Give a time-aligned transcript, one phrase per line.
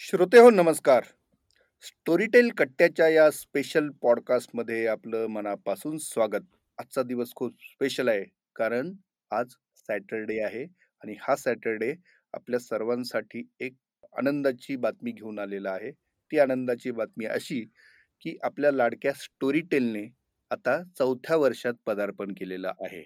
[0.00, 1.04] श्रोते हो नमस्कार.
[1.82, 6.40] स्टोरीटेल कट्ट्याच्या या स्पेशल पॉडकास्टमध्ये आपलं मनापासून स्वागत.
[6.78, 8.24] आजचा दिवस खूप स्पेशल आहे.
[8.56, 8.92] कारण
[9.30, 10.64] आज सॅटरडे आहे
[11.02, 11.94] आणि हा सॅटरडे
[12.34, 13.74] आपल्या सर्वांसाठी एक
[14.18, 15.90] आनंदाची बातमी घेऊन आलेला आहे.
[15.90, 17.60] ती आनंदाची बातमी अशी
[18.20, 20.06] की आपल्या लाडक्या स्टोरीटेलने
[20.50, 23.02] आता चौथ्या वर्षात पदार्पण केलेलं आहे.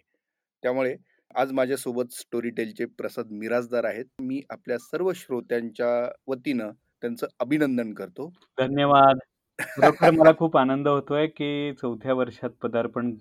[0.62, 0.96] त्यामुळे
[1.34, 4.04] आज माझ्यासोबत स्टोरीटेलचे प्रसाद मिराजदार आहेत.
[4.20, 6.70] मी आपल्या सर्व श्रोत्यांच्या वतीनं
[7.04, 8.32] त्यांचं अभिनंदन करतो.
[8.58, 9.18] धन्यवाद.
[9.58, 13.14] खरोखर मला खूप आनंद होतोय की चौथ्या वर्षात पदार्पण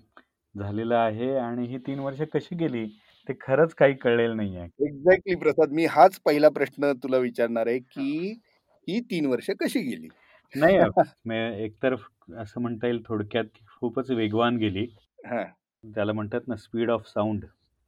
[0.54, 2.86] झालेलं आहे आणि ही तीन वर्ष कशी गेली
[3.28, 4.64] ते खरंच काही कळलेलं नाहीये.
[4.64, 5.70] एक्झॅक्टली प्रसाद.
[5.70, 8.40] मी हाच पहिला प्रश्न तुला विचारणार आहे की
[8.88, 10.08] ही तीन वर्ष कशी गेली?
[10.54, 10.78] नाही
[11.26, 11.94] मे- एकतर
[12.38, 14.86] असं म्हणता येईल थोडक्यात की खूपच वेगवान गेली.
[15.26, 15.44] हा.
[15.84, 17.44] त्याला म्हणतात ना स्पीड ऑफ साऊंड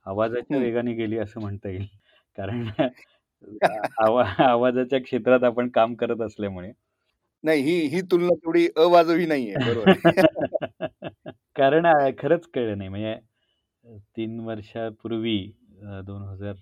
[0.06, 0.58] आवाजाच्या.
[0.58, 1.86] वेगाने गेली असं म्हणता येईल.
[2.36, 2.68] कारण
[4.02, 6.72] आवा आवाजाच्या क्षेत्रात आपण काम करत असल्यामुळे.
[7.44, 9.92] नाही ही ही तुलना थोडी अवाजवी नाहीये बरोबर
[11.56, 11.86] कारण
[12.18, 12.88] खरंच कळलं नाही.
[12.90, 13.14] म्हणजे
[14.16, 15.38] तीन वर्षापूर्वी
[16.06, 16.54] दोन हजार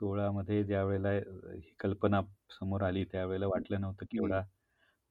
[0.00, 2.20] सोळा मध्ये ज्या वेळेला ही कल्पना
[2.50, 4.18] समोर आली त्यावेळेला वाटलं नव्हतं की.
[4.18, 4.40] एवढा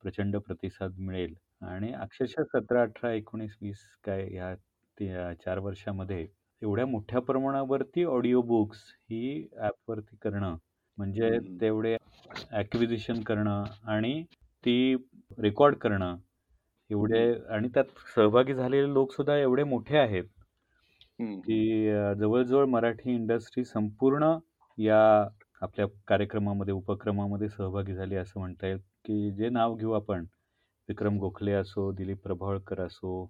[0.03, 1.35] प्रचंड प्रतिसाद मिळेल.
[1.63, 6.27] आणि अक्षरशः सतरा अठरा एकोणीस वीस काय ह्या चार वर्षामध्ये
[6.61, 10.55] एवढ्या मोठ्या प्रमाणावरती ऑडिओ बुक्स ही ॲपवरती करणं
[10.99, 11.37] म्हणजे.
[11.61, 11.95] तेवढे
[12.51, 14.21] ॲक्विजिशन करणं आणि
[14.63, 14.95] ती
[15.39, 16.15] रेकॉर्ड करणं
[16.89, 20.23] एवढे आणि त्यात सहभागी झालेले लोक सुद्धा एवढे मोठे आहेत.
[21.19, 24.33] की जवळजवळ मराठी इंडस्ट्री संपूर्ण
[24.77, 24.99] या
[25.61, 30.25] आपल्या कार्यक्रमामध्ये उपक्रमामध्ये सहभागी झाली असं म्हणता येईल की जे नाव घेऊ आपण
[30.89, 33.25] विक्रम गोखले असो दिलीप प्रभावळकर असो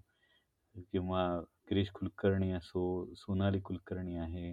[0.91, 1.25] किंवा
[1.69, 2.83] गिरीश कुलकर्णी असो
[3.15, 4.51] सोनाली कुलकर्णी आहे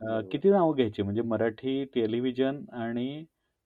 [0.00, 0.20] अ.
[0.30, 1.02] किती नावं घ्यायची?
[1.02, 3.24] म्हणजे मराठी टेलिव्हिजन आणि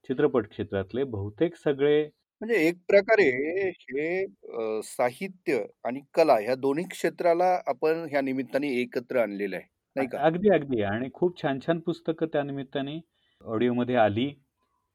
[0.08, 2.08] चित्रपट क्षेत्रातले बहुतेक सगळे
[2.41, 3.24] म्हणजे एक प्रकारे
[3.72, 9.64] हे अ, साहित्य आणि कला ह्या दोन्ही क्षेत्राला आपण ह्या निमित्ताने एकत्र आणलेलं आहे
[9.96, 10.18] नाही का?
[10.18, 10.80] अगदी अगदी.
[10.84, 12.98] आणि खूप छान छान पुस्तकं त्या निमित्ताने
[13.45, 14.28] ऑडिओमध्ये आली.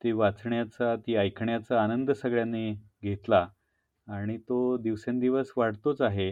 [0.02, 2.72] ती वाचण्याचा ती ऐकण्याचा आनंद सगळ्यांनी
[3.04, 3.48] घेतला
[4.08, 6.30] आणि तो दिवसेंदिवस वाढतोच आहे.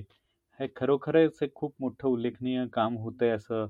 [0.60, 3.68] हे खरोखरच एक खूप मोठं उल्लेखनीय काम होतंय असं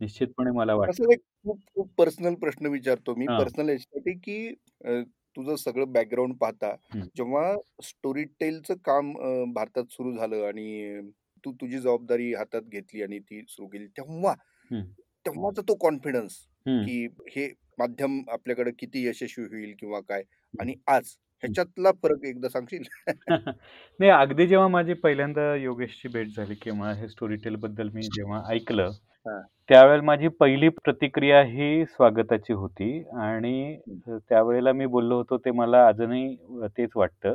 [0.00, 3.38] निश्चितपणे मला वाटतं एक खूप खूप पर्सनल प्रश्न विचारतो मी हा.
[3.38, 4.46] पर्सनल याच्यासाठी की
[4.84, 5.00] अ,
[5.36, 6.74] तुझं सगळं बॅकग्राऊंड पाहता.
[7.16, 11.00] जेव्हा स्टोरी टेलचं काम अ, भारतात सुरू झालं आणि
[11.44, 14.32] तू तुझी जबाबदारी हातात घेतली आणि ती सुरू केली तेव्हा
[14.70, 14.82] हम्म.
[15.26, 16.82] तेव्हाचा तो कॉन्फिडन्स हम्म.
[16.84, 20.22] की हे माध्यम आपल्याकडे किती यशस्वी होईल किंवा काय
[20.54, 22.82] आणि आज ह्याच्यातला फरक एकदा सांगशील
[24.00, 28.42] नाही अगदी जेव्हा माझी पहिल्यांदा योगेशची भेट झाली किंवा हे स्टोरी टेल बद्दल मी जेव्हा
[28.48, 28.90] ऐकलं
[29.26, 29.40] हा.
[29.68, 33.76] त्यावेळेला माझी पहिली प्रतिक्रिया ही स्वागताची होती आणि
[34.08, 37.34] त्यावेळेला मी बोललो होतो ते मला अजूनही तेच वाटतं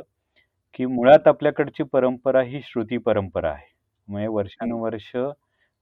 [0.74, 3.74] की मुळात आपल्याकडची परंपरा ही श्रुती परंपरा आहे
[4.08, 5.16] म्हणजे वर्षानुवर्ष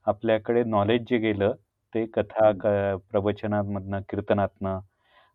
[0.07, 1.53] आपल्याकडे नॉलेज जे गेलं
[1.93, 2.51] ते कथा.
[2.53, 4.79] क- प्रवचनांमधनं कीर्तनातनं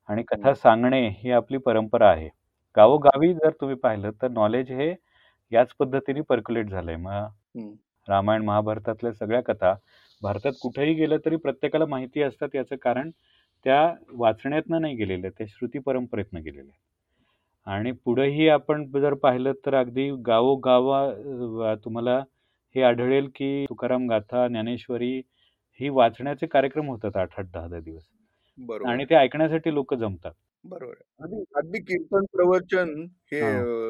[0.09, 0.53] आणि कथा.
[0.53, 2.29] सांगणे ही आपली परंपरा आहे
[2.75, 4.93] गावोगावी जर तुम्ही पाहिलं तर नॉलेज हे
[5.51, 7.27] याच पद्धतीने पर्क्युलेट झालंय मग.
[8.07, 9.73] रामायण महाभारतातल्या सगळ्या कथा
[10.21, 13.09] भारतात कुठेही गेलं तरी प्रत्येकाला माहिती असतात याचं कारण
[13.65, 20.11] त्या वाचण्यातनं नाही गेलेल्या त्या श्रुती परंपरेतनं गेलेल्या आणि पुढेही आपण जर पाहिलं तर अगदी
[20.25, 22.17] गावोगावा तुम्हाला
[22.75, 25.21] हे आढळेल की तुकाराम गाथा ज्ञानेश्वरी
[25.79, 28.03] ही वाचण्याचे कार्यक्रम होतात आठ आठ दहा दहा दिवस.
[28.57, 28.89] बरोबर.
[28.89, 30.31] आणि ते ऐकण्यासाठी लोक जमतात.
[30.63, 30.93] बरोबर.
[31.55, 33.41] अगदी कीर्तन प्रवचन हे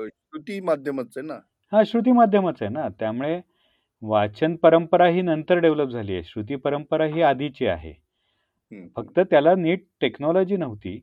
[0.09, 1.39] श्रुती माध्यमच आहे ना?
[1.71, 2.87] हा श्रुती माध्यमच आहे ना.
[2.89, 3.39] त्यामुळे
[4.03, 6.23] वाचन परंपरा ही नंतर डेव्हलप झाली आहे.
[6.23, 7.93] श्रुती परंपरा ही आधीची आहे.
[8.95, 10.97] फक्त त्याला नीट टेक्नॉलॉजी नव्हती.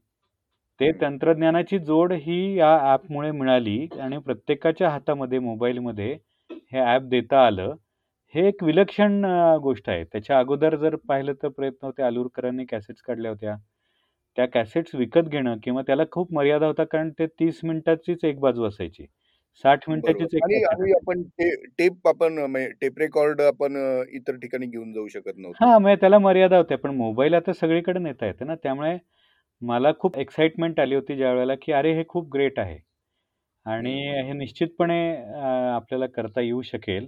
[0.81, 0.91] ते.
[1.01, 6.13] तंत्रज्ञानाची जोड ही या ॲपमुळे मिळाली आणि प्रत्येकाच्या हातामध्ये मोबाईलमध्ये
[6.73, 7.75] हे ॲप देता आलं.
[8.35, 9.25] हे एक विलक्षण
[9.63, 10.05] गोष्ट आहे.
[10.05, 13.57] त्याच्या अगोदर जर पाहिलं तर प्रयत्न होते आलूरकरांनी कॅसेट्स काढल्या होत्या.
[14.39, 18.65] त्या कॅसेट्स विकत घेणं किंवा त्याला खूप मर्यादा होता कारण ते तीस मिनिटाचीच एक बाजू
[18.67, 19.07] असायची.
[19.65, 21.23] साठ मिनिटाचीच बरोबर एक आणि कॅसेट आणि आपण
[21.79, 26.01] टेप आपण म्हणजे टेप रेकॉर्ड आपण अ, इतर ठिकाणी घेऊन जाऊ शकत नव्हतो हा म्हणजे
[26.01, 28.97] त्याला मर्यादा होत्या पण मोबाईल आता सगळीकडे नेता येते ना त्यामुळे
[29.63, 32.79] मला खूप एक्साइटमेंट आली होती ज्या वेळेला की अरे हे खूप ग्रेट आहे
[33.67, 33.93] आणि.
[34.23, 37.07] हे निश्चितपणे अं, आपल्याला करता येऊ शकेल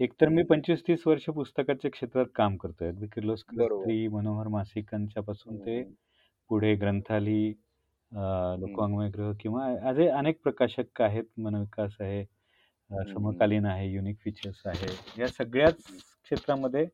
[0.00, 0.42] एकतर मी.
[0.44, 3.92] पंचवीस तीस वर्ष पुस्तकाच्या क्षेत्रात काम करतोय अगदी किर्लोस्कर बरोबर.
[4.10, 5.82] मनोहर मासिकांच्या पासून ते.
[6.50, 7.52] पुढे ग्रंथाली
[8.12, 12.24] अं, लोकवाङ्मय ग्रह किंवा असे अनेक प्रकाशक आहेत मनविकास आहे
[12.90, 13.04] अं.
[13.04, 15.76] समकालीन आहे युनिक फीचर्स आहे या सगळ्याच
[16.24, 16.84] क्षेत्रामध्ये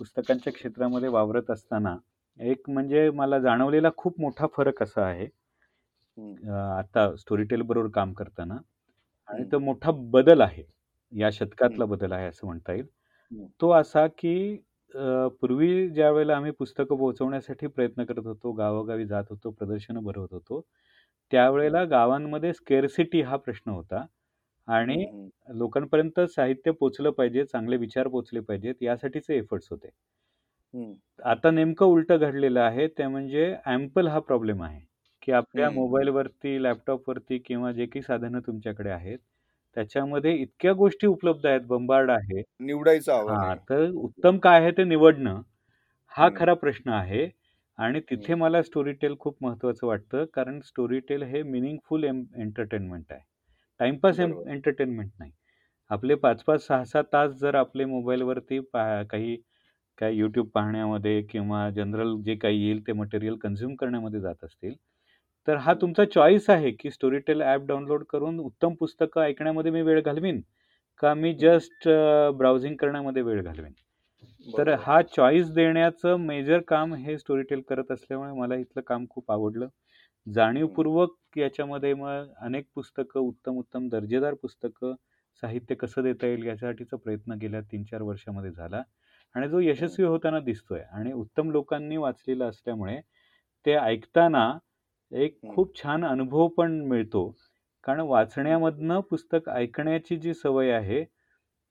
[0.00, 1.96] पुस्तकांच्या क्षेत्रामध्ये वावरत असताना
[2.38, 5.28] एक म्हणजे मला जाणवलेला खूप मोठा फरक असा आहे
[6.18, 6.36] हं,
[6.78, 8.54] आता स्टोरीटेल बरोबर काम करताना
[9.28, 10.64] आणि हं, तो मोठा बदल आहे.
[11.12, 12.86] या शतकातला हं, बदल आहे असं म्हणता येईल.
[13.30, 14.34] हं, तो असा की
[14.94, 20.60] अ, पूर्वी ज्यावेळेला आम्ही पुस्तकं पोहोचवण्यासाठी प्रयत्न करत होतो, गावोगावी जात होतो, प्रदर्शनं भरवत होतो,
[21.32, 24.04] त्यावेळेला गावांमध्ये स्केर्सिटी हा प्रश्न होता
[24.68, 29.90] आणि हं, हं, लोकांपर्यंत साहित्य पोहोचलं पाहिजे, चांगले विचार पोहोचले पाहिजेत यासाठीचे एफर्ट्स होते.
[30.74, 30.94] हं,
[31.24, 34.80] आता नेमकं उलटं घडलेलं आहे ते म्हणजे ॲम्पल हा प्रॉब्लेम आहे,
[35.22, 35.70] की आपल्या हं.
[35.70, 39.18] मोबाईलवरती, लॅपटॉपवरती किंवा जे काही साधनं तुमच्याकडे आहेत,
[39.76, 42.42] त्याच्यामध्ये इतक्या गोष्टी उपलब्ध आहेत, बंबार्ड आहे.
[42.60, 43.56] निवडायचं हां.
[43.70, 45.40] तर उत्तम काय आहे ते निवडणं,
[46.12, 47.28] हा खरा प्रश्न आहे
[47.78, 48.34] आणि तिथे.
[48.36, 50.24] मला स्टोरीटेल खूप महत्त्वाचं वाटतं.
[50.34, 53.20] कारण स्टोरीटेल हे मीनिंगफुल एंटरटेनमेंट आहे.
[54.12, 54.46] बरोबर.
[54.46, 55.32] एंटरटेनमेंट नाही.
[55.90, 59.36] आपले 5-5, 6-6 तास जर आपले मोबाईलवरती पा काही
[59.98, 64.74] काय YouTube पाहण्यामध्ये किंवा जनरल जे काही येईल ते मटेरियल कन्झ्युम करण्यामध्ये जात असतील,
[65.48, 70.00] तर हा तुमचा चॉईस आहे, की स्टोरीटेल ॲप डाउनलोड करून उत्तम पुस्तकं ऐकण्यामध्ये मी वेळ
[70.02, 70.40] घालवीन
[71.02, 71.32] का मी.
[71.34, 71.88] जस्ट
[72.38, 73.72] ब्राउझिंग करण्यामध्ये वेळ घालवेन.
[74.48, 74.74] तर.
[74.76, 79.68] हा चॉईस देण्याचं मेजर काम हे स्टोरीटेल करत असल्यामुळे मला इथलं काम खूप आवडलं.
[80.26, 84.94] जाणीवपूर्वक याच्यामध्ये मग अनेक पुस्तकं, उत्तम-उत्तम दर्जेदार पुस्तकं,
[85.42, 88.82] साहित्य कसं देता येईल यासाठीचा प्रयत्न गेल्या 3-4 वर्षामध्ये झाला
[89.34, 92.98] आणि जो यशस्वी होताना दिसतोय आणि उत्तम लोकांनी वाचलेलं असल्यामुळे
[93.66, 94.48] ते ऐकताना
[95.12, 97.28] एक खूप छान अनुभव पण मिळतो.
[97.84, 101.02] कारण वाचण्यामधनं पुस्तक ऐकण्याची जी सवय आहे,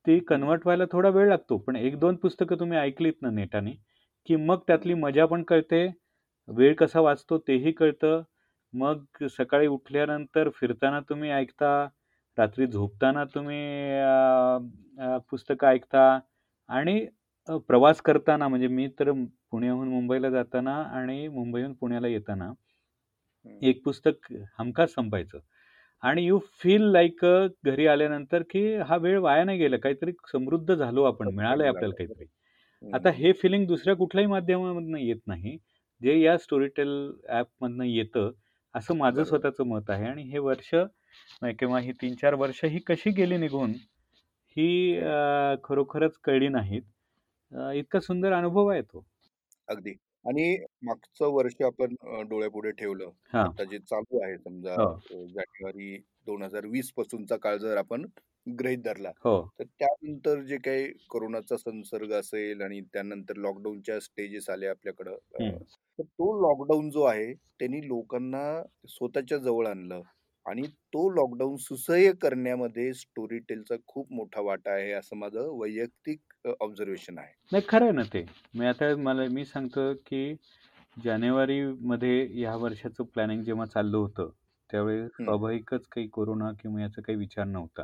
[0.06, 1.57] ती कन्व्हर्ट व्हायला थोडा वेळ लागतो.
[1.57, 3.71] पण 1-2 पुस्तकं तुम्ही ऐकलीत ना नेटाने,
[4.30, 5.88] की मग त्यातली मजा पण कळते,
[6.47, 8.21] वेळ कसा वाचतो तेही कळतं.
[8.74, 11.88] मग सकाळी उठल्यानंतर फिरताना तुम्ही ऐकता,
[12.38, 13.59] रात्री झोपताना तुम्ही
[15.31, 16.19] पुस्तकं ऐकता
[16.69, 17.06] आणि
[17.68, 19.12] प्रवास करताना म्हणजे मी तर
[19.51, 22.51] पुण्याहून मुंबईला जाताना आणि मुंबईहून पुण्याला येताना.
[23.63, 25.39] एक पुस्तक हमखास संपायचं
[26.03, 29.77] आणि यू फील लाइक अ, घरी आल्यानंतर, की हा वेळ वाया नाही गेला.
[29.79, 31.93] काहीतरी समृद्ध झालो आपण, मिळालंय आपल्याला.
[31.95, 32.25] काहीतरी.
[32.93, 33.25] आता हं.
[33.35, 35.57] फिलिंग दुसऱ्या कुठल्याही माध्यमामधनं येत नाही.
[36.01, 36.89] जे या स्टोरीटेल
[37.29, 38.31] ॲपमधनं येतं,
[38.75, 39.23] असं माझं.
[39.25, 43.71] स्वतःचं मत आहे आणि हे वर्ष नाही किंवा ही 3-4 वर्ष ही कशी गेली निघून,
[44.57, 44.99] ही
[45.63, 46.83] खरोखरच कळली नाहीत.
[47.75, 49.05] इतका सुंदर अनुभव आहे तो.
[49.67, 49.99] अगदी.
[50.25, 50.44] आणि
[50.83, 53.12] मागचं वर्ष आपण अ, डोळ्यापुढे ठेवलं.
[53.27, 53.48] हां.
[53.48, 55.95] आता जे चालू आहे समजा हो, अ, जानेवारी
[56.27, 58.06] 2020 पासूनचा काळ जर आपण
[58.48, 59.50] गृहीत धरला, हो.
[59.60, 65.60] तर त्यानंतर जे काही कोरोनाचा संसर्ग असेल आणि त्यानंतर लॉकडाऊनच्या स्टेजेस आल्या आपल्याकडं अ, हं.
[66.00, 68.44] तर तो लॉकडाऊन जो आहे, त्यांनी लोकांना
[68.89, 70.01] स्वतःच्या जवळ आणलं
[70.49, 76.51] आणि तो लॉकडाऊन सुसह्य करण्यामध्ये स्टोरी टेलचा खूप मोठा वाटा आहे, असं माझं वैयक्तिक अ,
[76.61, 77.33] ऑब्झर्वेशन आहे.
[77.51, 78.21] नाही खरं आहे ना ते.
[78.53, 80.21] मी आता मला मी सांगतो, की
[80.97, 84.29] जानेवारीमध्ये ह्या वर्षाचं प्लॅनिंग जेव्हा चाललं होतं,
[84.69, 87.83] त्यावेळेस हं, स्वाभाविकच काही कोरोना किंवा याचा काही विचार नव्हता.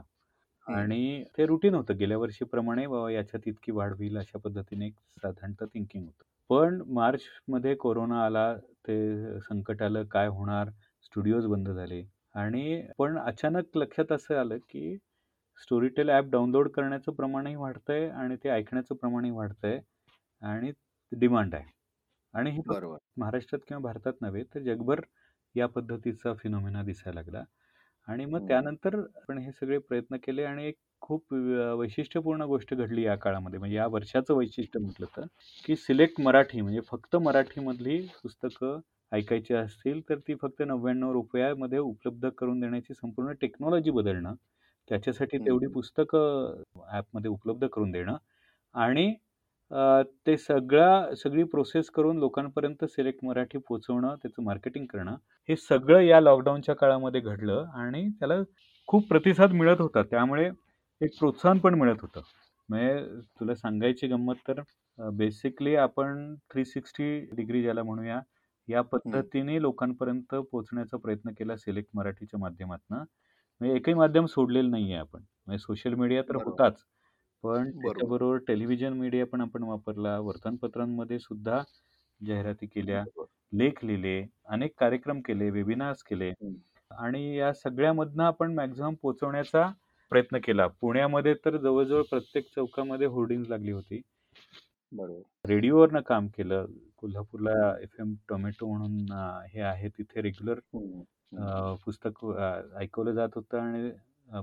[0.67, 1.97] हं, आणि ते रुटीन होतं.
[1.97, 6.23] गेल्या वर्षीप्रमाणे बाबा याच्यात इतकी वाढ होईल अशा पद्धतीने एक साधारणतः थिंकिंग होतं.
[6.50, 10.69] पण मार्चमध्ये कोरोना आला, ते संकट आलं, काय होणार?
[11.03, 12.03] स्टुडिओज बंद झाले
[12.36, 14.98] आणि पण अचानक लक्षात असं आलं, की
[15.58, 19.80] स्टोरीटेल ॲप डाउनलोड करण्याचं प्रमाणही वाढतंय आणि ते ऐकण्याचं प्रमाणही वाढतंय
[20.42, 20.72] आणि
[21.12, 21.66] डिमांड आहे.
[22.34, 23.00] आणि हे बरोबर.
[23.18, 25.02] महाराष्ट्रात किंवा भारतात नव्हे, तर जगभर
[25.56, 27.44] या पद्धतीचा फिनोमेना दिसायला लागला.
[28.08, 28.46] आणि मग हं.
[28.48, 31.34] त्यानंतर आपण हे सगळे प्रयत्न केले आणि एक खूप
[31.80, 33.60] वैशिष्ट्यपूर्ण गोष्ट घडली या काळामध्ये.
[33.60, 35.25] म्हणजे या वर्षाचं वैशिष्ट्य म्हटलं तर,
[35.65, 38.80] की सिलेक्ट मराठी म्हणजे फक्त मराठीमधली पुस्तकं
[39.12, 44.33] ऐकायची असतील, तर ती फक्त ₹99 मध्ये उपलब्ध करून देण्याची संपूर्ण टेक्नॉलॉजी बदलणं,
[44.88, 45.74] त्याच्यासाठी तेवढी हं.
[45.74, 48.17] पुस्तकं ॲपमध्ये उपलब्ध करून देणं
[48.75, 49.13] आणि
[49.71, 55.15] अ, ते सगळा सगळी प्रोसेस करून लोकांपर्यंत सिलेक्ट मराठी पोहोचवणं, त्याचं मार्केटिंग करणं,
[55.50, 58.35] हे सगळं या लॉकडाऊनच्या काळामध्ये घडलं आणि त्याला
[58.88, 60.03] खूप प्रतिसाद मिळत होता.
[60.03, 60.50] त्यामुळे
[61.01, 62.21] एक प्रोत्साहन पण मिळत होतं.
[62.69, 64.62] म्हणजे तुला सांगायची गंमत तर
[65.13, 68.19] बेसिकली आपण 360 डिग्री ज्याला म्हणूया,
[68.67, 69.25] या हं.
[69.25, 73.03] पद्धतीने लोकांपर्यंत पोहोचण्याचा प्रयत्न केला सिलेक्ट मराठीच्या माध्यमातनं.
[73.62, 75.22] म्हणजे एकही माध्यम सोडलेलं नाहीये आपण.
[75.48, 76.84] म्हणजे सोशल मीडिया तर बरोबर, होताच.
[77.43, 80.17] पण बरोबर, त्याच्याबरोबर टेलिव्हिजन मीडिया पण आपण वापरला.
[80.19, 81.62] वर्तमानपत्रांमध्ये सुद्धा
[82.22, 83.27] जाहिराती केल्या, बरोबर.
[83.53, 86.55] लेख लिहिले, अनेक कार्यक्रम केले, वेबिनार्स केले हं.
[86.91, 89.69] आणि या सगळ्यामधनं आपण मॅक्सिमम पोहोचवण्याचा
[90.12, 90.67] प्रयत्न केला.
[90.72, 94.01] पुण्यामध्ये तर जवळ प्रत्येक चौकामध्ये होर्डिंग्ज लागली होती.
[94.93, 95.25] बरोबर.
[95.45, 96.65] रेडिओवरनं काम केलं.
[97.05, 99.12] कोल्हापूरला हं, एफ-एम टोमॅटो म्हणून
[99.50, 101.05] हे आहे तिथे रेग्युलर हं, हं,
[101.85, 102.25] पुस्तक
[102.77, 103.91] ऐकवलं जात होतं आणि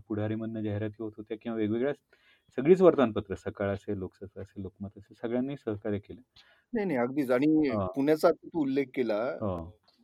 [0.08, 1.92] पुढारीमधनं जाहिराती होत होत्या किंवा वेगवेगळ्या
[2.58, 6.20] सगळीच वर्तमानपत्र सकाळ असेल, लोकसत्ता असेल, लोकमत असेल सगळ्यांनी सहकार्य केलं.
[6.72, 6.98] नाही, नाही.
[6.98, 9.18] अगदीच आणि हो, पुण्याचा तू उल्लेख केला.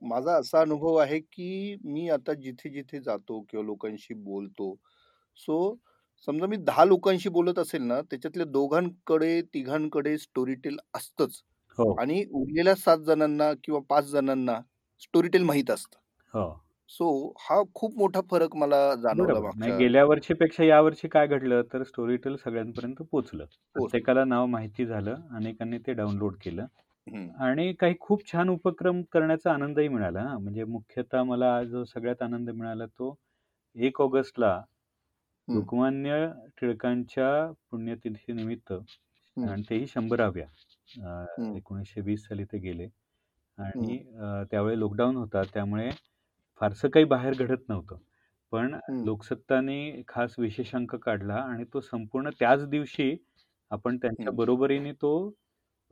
[0.03, 4.75] माझा असा अनुभव आहे, की मी आता जिथे-जिथे जातो किंवा लोकांशी बोलतो,
[5.37, 5.57] सो
[6.29, 11.43] समजा मी 10 लोकांशी बोलत असेल ना, त्याच्यातल्या दोघांकडे, तिघांकडे स्टोरीटेल असतंच
[11.79, 11.99] हो.
[11.99, 14.61] आणि उरलेल्या 7 जणांना किंवा 5 जणांना
[15.03, 15.99] स्टोरीटेल माहीत असतं.
[16.35, 16.49] हो.
[16.91, 17.09] सो
[17.41, 19.51] हा खूप मोठा फरक मला जाणवला बरोबर.
[19.55, 23.45] नाही मागच्या गेल्या वर्षीपेक्षा यावर्षी काय घडलं, तर स्टोरीटेल सगळ्यांपर्यंत पोहोचलं.
[23.77, 24.09] पोहोचलं.
[24.09, 25.15] प्रत्येकाला नाव माहिती झालं.
[25.33, 26.67] अनेकांनी ते डाउनलोड केलं
[27.07, 27.39] हं.
[27.41, 30.39] आणि काही खूप छान उपक्रम करण्याचा आनंदही मिळाला हां.
[30.41, 33.15] म्हणजे मुख्यतः मला जो सगळ्यात आनंद मिळाला तो
[33.77, 34.61] 1 ऑगस्टला
[35.49, 35.69] हं.
[35.69, 36.27] लोकमान्य
[36.61, 37.31] टिळकांच्या
[37.71, 38.73] पुण्यतिथीनिमित्त
[39.37, 39.49] हं.
[39.49, 40.47] आणि तेही 100व्या
[40.89, 41.59] अ, हं.
[41.59, 42.89] 1920 साली ते गेले
[43.59, 43.99] आणि हं.
[43.99, 45.43] अ, त्यावेळी लॉकडाऊन होता.
[45.47, 45.91] त्यामुळे
[46.61, 47.97] फारसं काही बाहेर घडत नव्हतं.
[48.53, 49.03] पण हं.
[49.03, 53.17] लोकसत्ताने खास विशेषांक काढला आणि तो संपूर्ण त्याच दिवशी
[53.71, 54.35] आपण त्यांच्या हं.
[54.35, 55.13] बरोबरीने तो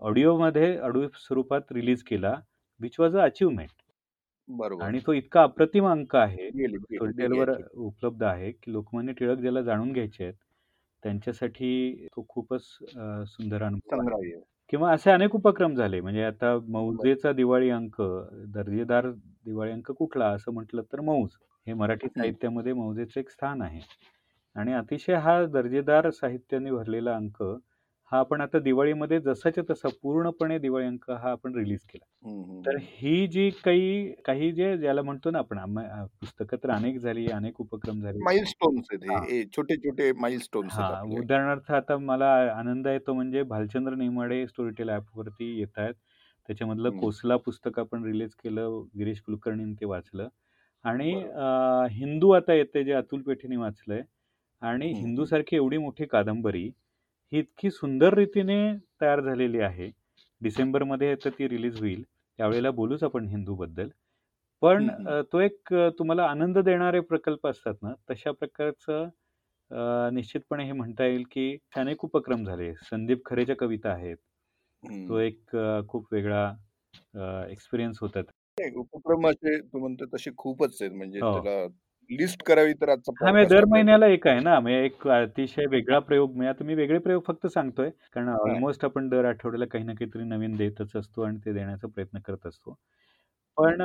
[0.03, 2.33] ऑडिओमध्ये ऑडिओ स्वरूपात रिलीज केला,
[2.81, 3.71] व्हिच वॉज अ अचीव्हमेंट.
[4.49, 4.81] बरोबर.
[4.81, 7.71] आणि तो इतका अप्रतिम अंक आहे, गेली, गेली, गेली स्टोरीटेलवर अचीव्हमेंट.
[7.77, 10.35] उपलब्ध आहे, की लोकमान्य टिळक ज्याला जाणून घ्यायचे आहेत,
[11.03, 14.07] त्यांच्यासाठी तो खूपच अ, सुंदर अनुभव आहे.
[14.07, 14.47] संग्राह्य आहे.
[14.71, 16.01] किंवा असे अनेक उपक्रम झाले.
[16.01, 16.71] म्हणजे आता बरं.
[16.73, 18.03] मौजेचा दिवाळी अंक,
[18.55, 19.11] दर्जेदार
[19.45, 21.29] दिवाळी अंक कुठला असं म्हटलं तर मौज.
[21.67, 22.11] हे मराठी हं.
[22.19, 23.81] साहित्यामध्ये मौजेचं एक स्थान आहे.
[24.57, 27.43] आणि अतिशय हा दर्जेदार साहित्याने भरलेला अंक
[28.13, 32.05] हा आपण आता दिवाळीमध्ये जसाच्या तसा पूर्णपणे दिवाळी अंक हा आपण रिलीज केला.
[32.65, 32.87] तर हं.
[33.29, 35.59] जी काही काही जे ज्याला म्हणतो ना आपण
[36.13, 38.25] पुस्तकं तर अनेक झाली, अनेक उपक्रम झाले.
[38.25, 39.05] माइलस्टोन्स आहेत
[40.19, 40.93] माइलस्टोन्स आहेत हां.
[40.93, 41.17] आपले.
[41.17, 45.95] उदाहरणार्थ आता मला आनंद येतो म्हणजे भालचंद्र नेमाडे स्टोरीटेल ॲपवरती येतायत.
[46.49, 46.97] त्याच्यामधलं हं.
[46.97, 48.83] कोसला पुस्तक आपण रिलीज केलं.
[48.99, 50.29] गिरीश कुलकर्णींनी ते वाचलं
[50.85, 51.13] आणि
[51.93, 54.03] हिंदू आता येतंय जे अतुल पेठेने वाचलंय
[54.63, 55.31] आणि हं, हं.
[55.31, 56.71] हिंदूसारखी एवढी मोठी कादंबरी
[57.33, 58.57] ही इतकी सुंदर रीतीने
[59.01, 59.91] तयार झालेली आहे.
[60.41, 62.03] डिसेंबरमध्ये तर ती रिलीज होईल.
[62.39, 63.89] त्यावेळेला बोलूच आपण हिंदूबद्दल.
[64.63, 64.89] पण
[65.33, 69.09] तो एक तुम्हाला आनंद देणारे प्रकल्प असतात ना, तशा प्रकारचं
[70.15, 72.73] निश्चितपणे हे म्हणता येईल, की अनेक उपक्रम झाले.
[72.83, 74.17] संदीप खरेच्या कविता आहेत.
[75.09, 75.19] तो.
[75.21, 75.57] एक
[75.89, 76.51] खूप वेगळा
[77.51, 78.23] एक्सपिरियन्स होता.
[78.59, 80.93] उपक्रम असे तू म्हणतो तसे खूपच आहेत.
[80.93, 81.33] म्हणजे हो.
[81.33, 81.67] त्याला
[82.11, 85.99] लिस्ट करावी तर आजचा हां, म्हणजे दर महिन्याला एक आहे ना, म्हणजे एक अतिशय वेगळा
[86.01, 87.91] प्रयोग म्हणजे आता मी वेगळे प्रयोग फक्त सांगतोय.
[88.15, 88.29] कारण.
[88.31, 92.47] ऑलमोस्ट आपण दर आठवड्याला काही ना काहीतरी नवीन देतच असतो आणि ते देण्याचा प्रयत्न करत
[92.47, 92.77] असतो.
[93.59, 93.83] पण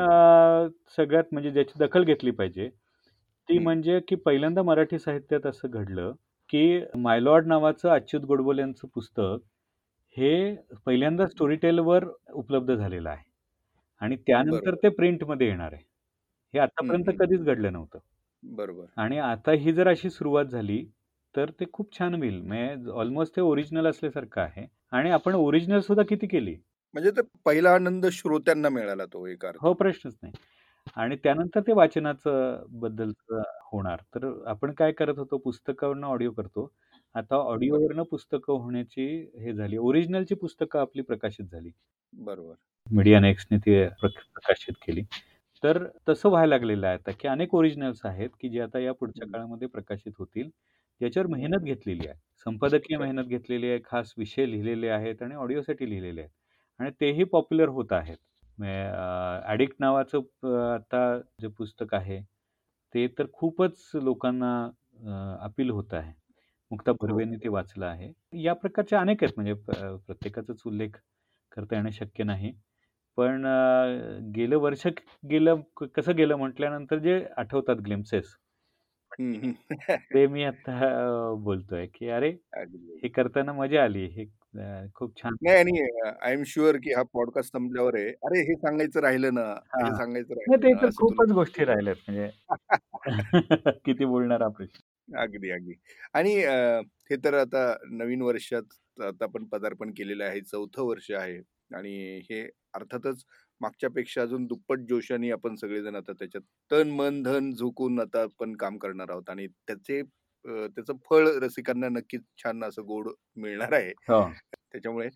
[0.97, 2.69] सगळ्यात म्हणजे ज्याची दखल घेतली पाहिजे,
[3.49, 3.57] ती.
[3.59, 6.11] म्हणजे की पहिल्यांदा मराठी साहित्यात असं घडलं,
[6.49, 9.37] की माय लॉर्ड नावाचं अच्युत गोडबोले यांचं पुस्तक
[10.17, 13.23] हे पहिल्यांदा स्टोरीटेलवर उपलब्ध झालेलं आहे.
[14.01, 14.75] आणि त्यानंतर.
[14.75, 15.83] ते प्रिंटमध्ये येणार आहे.
[16.53, 17.43] हे आतापर्यंत कधीच.
[17.43, 17.99] घडलं नव्हतं.
[18.43, 18.91] बरोबर.
[18.97, 20.83] आणि आता ही जर अशी सुरुवात झाली,
[21.35, 22.41] तर ते खूप छान होईल.
[22.41, 26.55] म्हणजे ऑलमोस्ट ते ओरिजिनल असल्यासारखं आहे आणि आपण ओरिजिनल सुद्धा किती केली.
[26.95, 29.51] म्हणजे ते पहिला आनंद श्रोत्यांना मिळाला तो एका.
[29.57, 30.33] हो, प्रश्नच नाही.
[30.95, 34.01] आणि त्यानंतर ते वाचनाचं बद्दलचं होणार.
[34.15, 36.71] तर आपण काय करत होतो, पुस्तकावरनं ऑडिओ करतो.
[37.15, 37.35] आता.
[37.37, 39.07] ऑडिओवरनं पुस्तकं होण्याची
[39.39, 39.77] हे झाली.
[39.79, 41.71] ओरिजिनलची पुस्तकं आपली प्रकाशित झाली.
[42.13, 42.55] बरोबर.
[42.87, 45.01] मीडिया नेक्स्टने ती प्रक प्रकाशित केली.
[45.63, 45.77] तर
[46.07, 49.27] तसं व्हायला लागलेलं आहे आता, की अनेक ओरिजिनल्स आहेत, की जे आता या पुढच्या.
[49.27, 50.49] काळामध्ये प्रकाशित होतील.
[51.01, 51.31] याच्यावर हं.
[51.31, 52.17] मेहनत घेतलेली आहे.
[52.45, 52.97] संपादकीय.
[52.97, 53.79] मेहनत घेतलेली आहे.
[53.85, 56.31] खास विषय लिहिलेले आहेत आणि ऑडिओसाठी लिहिलेले आहेत.
[56.79, 58.17] आणि तेही पॉप्युलर होत आहेत.
[59.45, 60.19] ॲडिक्ट नावाचं
[60.73, 61.01] आता
[61.41, 62.21] जे पुस्तक आहे,
[62.93, 64.53] ते तर खूपच लोकांना
[65.41, 66.13] अपील होत आहे.
[66.71, 67.49] मुक्ता हो, बर्वेंनी ते.
[67.49, 68.11] वाचलं आहे.
[68.35, 69.53] या प्रकारचे अनेक आहेत म्हणजे
[70.07, 70.97] प्रत्येकाचाच उल्लेख
[71.51, 72.53] करता येणं शक्य नाही.
[73.17, 73.45] पण
[74.35, 74.85] गेलं वर्ष
[75.27, 78.35] गेलं कसं गेलं म्हटल्यानंतर जे आठवतात ग्लिम्प्सेस
[79.11, 79.53] हं.
[80.11, 80.73] ते मी आता
[81.43, 82.29] बोलतोय, की अरे.
[82.97, 84.05] हे करताना मजा आली.
[84.09, 84.25] हे
[84.91, 85.79] खूप छान नाही आणि
[86.21, 89.91] आय एम शुअर की हा पॉडकास्ट संपल्यावर आहे, "अरे, हे सांगायचं राहिलं ना, हां.
[89.91, 92.29] सांगायचं राहिलं ते ना," तर खूपच गोष्टी राहिल्यात म्हणजे
[93.85, 94.81] किती बोलणार प्रश्न.
[95.11, 95.73] अगदी, अगदी.
[96.13, 96.55] आणि अ,
[97.09, 97.63] हे तर आता
[97.93, 100.41] नवीन वर्षात आता आपण पदार्पण केलेलं आहे.
[100.43, 101.37] 4थं वर्ष आहे
[101.71, 101.93] आणि
[102.29, 102.41] हे
[102.73, 103.23] अर्थातच
[103.61, 106.41] मागच्यापेक्षा अजून दुप्पट जोशाने आपण सगळेजण आता त्याच्यात
[106.71, 109.99] तन, मन, धन झोकून आता आपण काम करणार आहोत आणि त्याचे
[110.45, 113.91] अ, त्याचं फळ रसिकांना नक्कीच छान असं गोड मिळणार आहे.
[114.09, 114.21] हो.
[114.71, 115.07] त्याच्यामुळे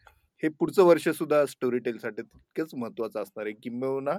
[0.44, 3.54] हे पुढचं वर्ष सुद्धा स्टोरीटेलसाठी तितकंच महत्त्वाचं असणार आहे.
[3.64, 4.12] किंबहुना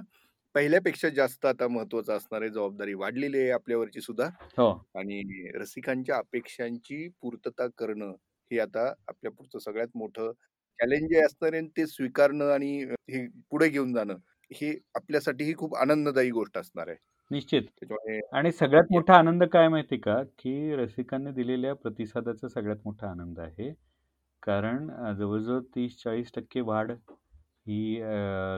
[0.57, 2.49] पहिल्यापेक्षा जास्त आता महत्त्वाचं असणार आहे.
[2.49, 4.25] जबाबदारी वाढलेली आहे आपल्यावरची सुद्धा
[4.57, 4.69] हो.
[4.95, 5.21] आणि
[5.55, 8.11] रसिकांच्या अपेक्षांची पूर्तता करणं,
[8.51, 10.31] हे आता आपल्या पुढचं सगळ्यात मोठं
[10.79, 12.71] चॅलेंज जे असणार आहे ते स्वीकारणं आणि
[13.11, 14.15] हे पुढे घेऊन जाणं,
[14.51, 16.97] हे आपल्यासाठीही खूप आनंददायी गोष्ट असणार आहे.
[17.31, 17.61] निश्चित.
[17.61, 23.39] त्याच्यामुळे आणि सगळ्यात मोठा आनंद काय माहिती का, की रसिकांनी दिलेल्या प्रतिसादाचा सगळ्यात मोठा आनंद
[23.39, 23.71] आहे.
[24.43, 24.87] कारण
[25.19, 26.91] जवळ-जवळ 30-40% वाढ
[27.67, 27.79] ही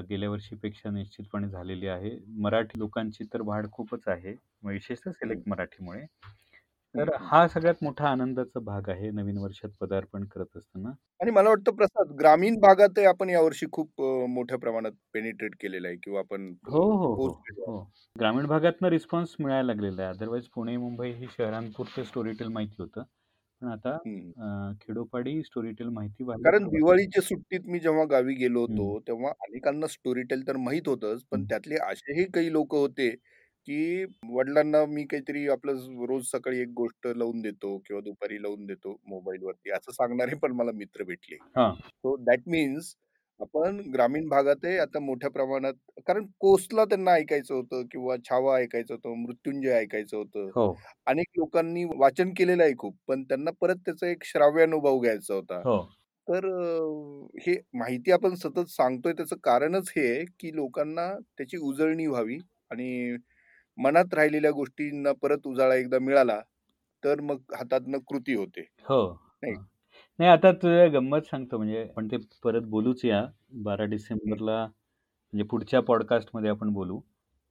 [0.10, 2.12] गेल्या वर्षीपेक्षा निश्चितपणे झालेली आहे.
[2.40, 5.32] मराठी लोकांची तर वाढ खूपच आहे, विशेषतः हं.
[5.32, 6.06] सिलेक्ट मराठीमुळे.
[6.96, 7.32] हं, तर हं.
[7.32, 10.92] हा सगळ्यात मोठा आनंदाचा भाग आहे नवीन वर्षात पदार्पण करत असताना.
[11.20, 16.20] आणि मला वाटतं प्रसाद ग्रामीण भागातही आपण यावर्षी खूप मोठ्या प्रमाणात पेनिट्रेट केलेलं आहे किंवा
[16.20, 17.30] आपण हो, हो, हो.
[17.60, 17.80] हो.
[18.16, 20.10] ग्रामीण भागातनं रिस्पॉन्स मिळायला लागलेला आहे.
[20.10, 23.04] अदरवाईज पुणे, मुंबई ही शहरांपुरतं स्टोरीटेल माहिती होतं.
[23.62, 24.32] पण आता हं.
[24.38, 27.10] अ, खेडोपाडी स्टोरीटेल माहिती व्हायला कारण सुरुवात झाली.
[27.10, 28.80] दिवाळीच्या सुट्टीत मी जेव्हा गावी गेलो हं.
[28.80, 31.50] होतो, तेव्हा अनेकांना स्टोरीटेल तर माहीत होतंच, पण हं.
[31.50, 33.10] त्यातले असेही काही लोकं होते,
[33.68, 38.96] की वडिलांना मी काहीतरी आपलं रोज सकाळी एक गोष्ट लावून देतो किंवा दुपारी लावून देतो
[39.06, 41.38] मोबाईलवरती, असं सांगणारे पण मला मित्र भेटले.
[41.56, 41.80] हां.
[41.98, 42.96] सो दॅट मीन्स
[43.40, 45.74] आपण ग्रामीण भागातही आता मोठ्या प्रमाणात
[46.08, 50.50] कारण कोसला त्यांना ऐकायचं होतं किंवा छावा ऐकायचं होतं, मृत्युंजय ऐकायचं होतं.
[50.50, 50.68] हो.
[51.08, 55.62] अनेक लोकांनी वाचन केलेलं आहे खूप, पण त्यांना परत त्याचा एक श्राव्य अनुभव घ्यायचा होता.
[55.62, 55.78] हो.
[56.28, 62.08] तर अ, हे माहिती आपण सतत सांगतोय त्याचं कारणच हे आहे, की लोकांना त्याची उजळणी
[62.08, 62.38] व्हावी
[62.72, 63.16] आणि
[63.78, 66.40] मनात राहिलेल्या गोष्टींना परत उजाळा एकदा मिळाला,
[67.04, 68.62] तर मग हातातनं कृती होते.
[68.82, 69.00] हो.
[69.44, 69.54] नाही?
[69.54, 69.69] हां.
[70.20, 73.26] नाही आता तुला गंमत सांगतो म्हणजे आपण ते परत बोलूच या
[73.60, 73.86] 12
[74.18, 74.40] हं.
[74.40, 77.00] डिसेंबरला म्हणजे पुढच्या पॉडकास्टमध्ये आपण बोलू.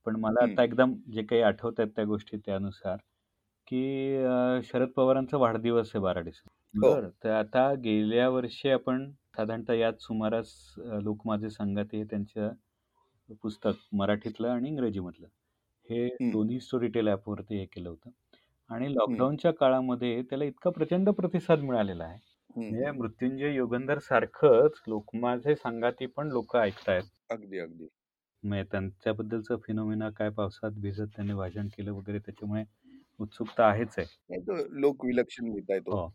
[0.06, 0.42] पण मला.
[0.42, 2.96] आता एकदम जे काही आठवतायत त्या गोष्टी त्यानुसार,
[3.66, 6.52] की अ, शरद पवारांचा वाढदिवस आहे 12 डिसेंबर.
[6.82, 6.94] हो.
[6.94, 7.10] बरं.
[7.22, 12.52] तर आता गेल्या वर्षी आपण साधारणतः याच सुमारास अ, लोक माझे संगाती हे त्यांचं
[13.42, 15.28] पुस्तक मराठीतलं आणि इंग्रजीमधलं.
[15.86, 16.08] हे.
[16.28, 18.10] दोन्ही स्टोरीटेल ॲपवरती हे केलं होतं.
[18.70, 18.94] आणि.
[18.94, 22.18] लॉकडाऊनच्या काळामध्ये त्याला इतका प्रचंड प्रतिसाद मिळालेला आहे.
[22.60, 22.92] हं, म्हणजे हं.
[22.92, 27.04] मृत्युंजय युगंधर सारखंच लोक माझे संगाती पण लोकं ऐकतायत.
[27.30, 27.88] अगदी, अगदी.
[28.42, 32.64] म्हणजे त्यांच्याबद्दलचं फिनोमिना काय पावसात भिजत त्यांनी भाषण केलं वगैरे त्याच्यामुळे
[33.20, 34.06] उत्सुकता आहेच आहे.
[34.30, 35.96] नाही तो लोक विलक्षण लिहिताय तो.
[35.96, 36.08] हो.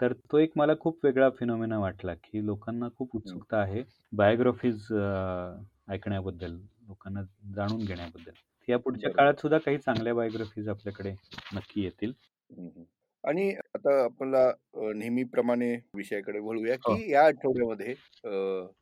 [0.00, 3.40] तर तो एक मला खूप वेगळा फिनोमिना वाटला, की लोकांना खूप हं.
[3.40, 7.22] उत्सुकता आहे बायोग्राफीज अ, ऐकण्याबद्दल, लोकांना
[7.54, 8.32] जाणून घेण्याबद्दल.
[8.68, 9.12] या पुढच्या बरोबर.
[9.12, 11.14] काळात सुद्धा काही चांगल्या बायोग्राफीज आपल्याकडे
[11.50, 12.12] नक्की येतील.
[12.50, 12.84] हं, हं.
[13.24, 16.96] आणि आता आपल्याला अ, नेहमीप्रमाणे विषयाकडे वळूया, हो.
[16.96, 17.92] की या आठवड्यामध्ये
[18.24, 18.30] अ,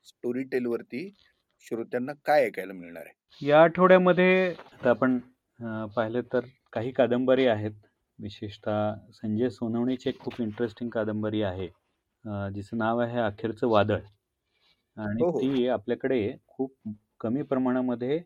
[0.04, 1.08] स्टोरीटेलवरती
[1.64, 3.14] श्रोत्यांना काय ऐकायला मिळणार आहे?
[3.40, 5.18] या आठवड्यामध्ये आता आपण
[5.60, 7.72] अ, पाहिलं तर काही कादंबरी आहेत.
[8.18, 11.66] विशेषतः संजय सोनवणेची एक खूप इंटरेस्टिंग कादंबरी आहे.
[12.24, 14.00] अ, जिचं नाव आहे अखेरचं वादळ.
[14.96, 15.44] आणि हो, हो.
[15.44, 16.74] ती आपल्याकडे खूप
[17.24, 18.18] कमी प्रमाणामध्ये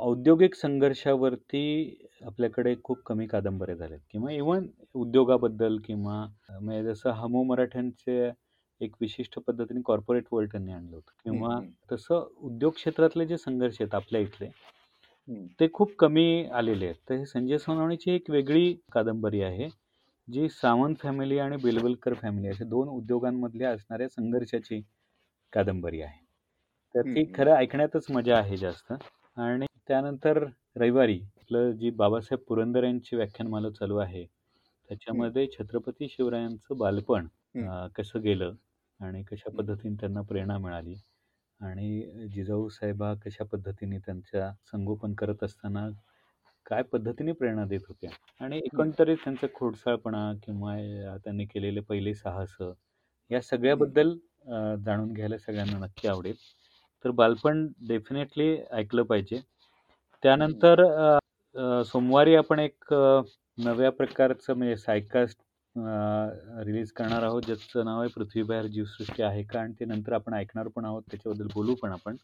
[0.00, 1.62] औद्योगिक संघर्षावरती
[2.26, 6.14] आपल्याकडे खूप कमी कादंबऱ्या झाल्यात किंवा इव्हन उद्योगाबद्दल किंवा
[6.50, 8.30] म्हणजे जसं हमो मराठ्यांचे
[8.80, 11.58] एक विशिष्ट पद्धतीने कॉर्पोरेट वर्ल्ड त्यांनी आणलं होतं किंवा.
[11.92, 14.48] तसं उद्योग क्षेत्रातले जे संघर्ष आहेत आपल्या इथले.
[15.60, 16.96] ते खूप कमी आलेले आहेत.
[17.08, 19.68] तर हे संजय सोनवणेची एक वेगळी कादंबरी आहे,
[20.28, 24.80] जी सावंत फॅमिली आणि बेलवलकर फॅमिली अशा 2 उद्योगांमधल्या असणाऱ्या संघर्षाची
[25.52, 26.18] कादंबरी आहे.
[26.94, 27.24] तर ती.
[27.32, 28.92] खरं ऐकण्यातच मजा आहे जास्त.
[29.36, 30.38] आणि त्यानंतर
[30.76, 34.24] रविवारी आपलं जी बाबासाहेब पुरंदरे यांची व्याख्यानमाला चालू आहे.
[34.88, 37.26] त्याच्यामध्ये छत्रपती शिवरायांचं बालपण
[37.96, 38.54] कसं गेलं
[39.00, 39.50] आणि कशा.
[39.50, 40.94] पद्धतीने त्यांना प्रेरणा मिळाली
[41.60, 45.88] आणि जिजाऊ साहेबा कशा पद्धतीने त्यांच्या संगोपन करत असताना
[46.66, 48.58] काय पद्धतीने प्रेरणा देत होत्या आणि.
[48.58, 50.76] एकंदरीत त्यांचा खोडसाळपणा किंवा
[51.24, 52.56] त्यांनी केलेले पहिले साहस
[53.30, 53.40] या.
[53.42, 54.16] सगळ्याबद्दल
[54.84, 56.36] जाणून घ्यायला सगळ्यांना नक्की आवडेल.
[57.04, 59.40] तर बालपण डेफिनेटली ऐकलं पाहिजे.
[60.22, 61.18] त्यानंतर अ,
[61.54, 63.20] अ, सोमवारी आपण एक अ,
[63.58, 65.38] नव्या प्रकारचं म्हणजे सायकास्ट
[66.66, 69.60] रिलीज करणार आहोत, ज्याचं नाव आहे पृथ्वीबाहेर जीवसृष्टी आहे का?
[69.60, 72.16] आणि ते नंतर आपण ऐकणार पण आहोत, त्याच्याबद्दल बोलू पण आपण.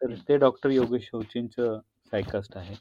[0.00, 0.14] तर.
[0.28, 1.78] ते डॉक्टर योगेश शौचींचं
[2.12, 2.74] सायकास्ट आहे.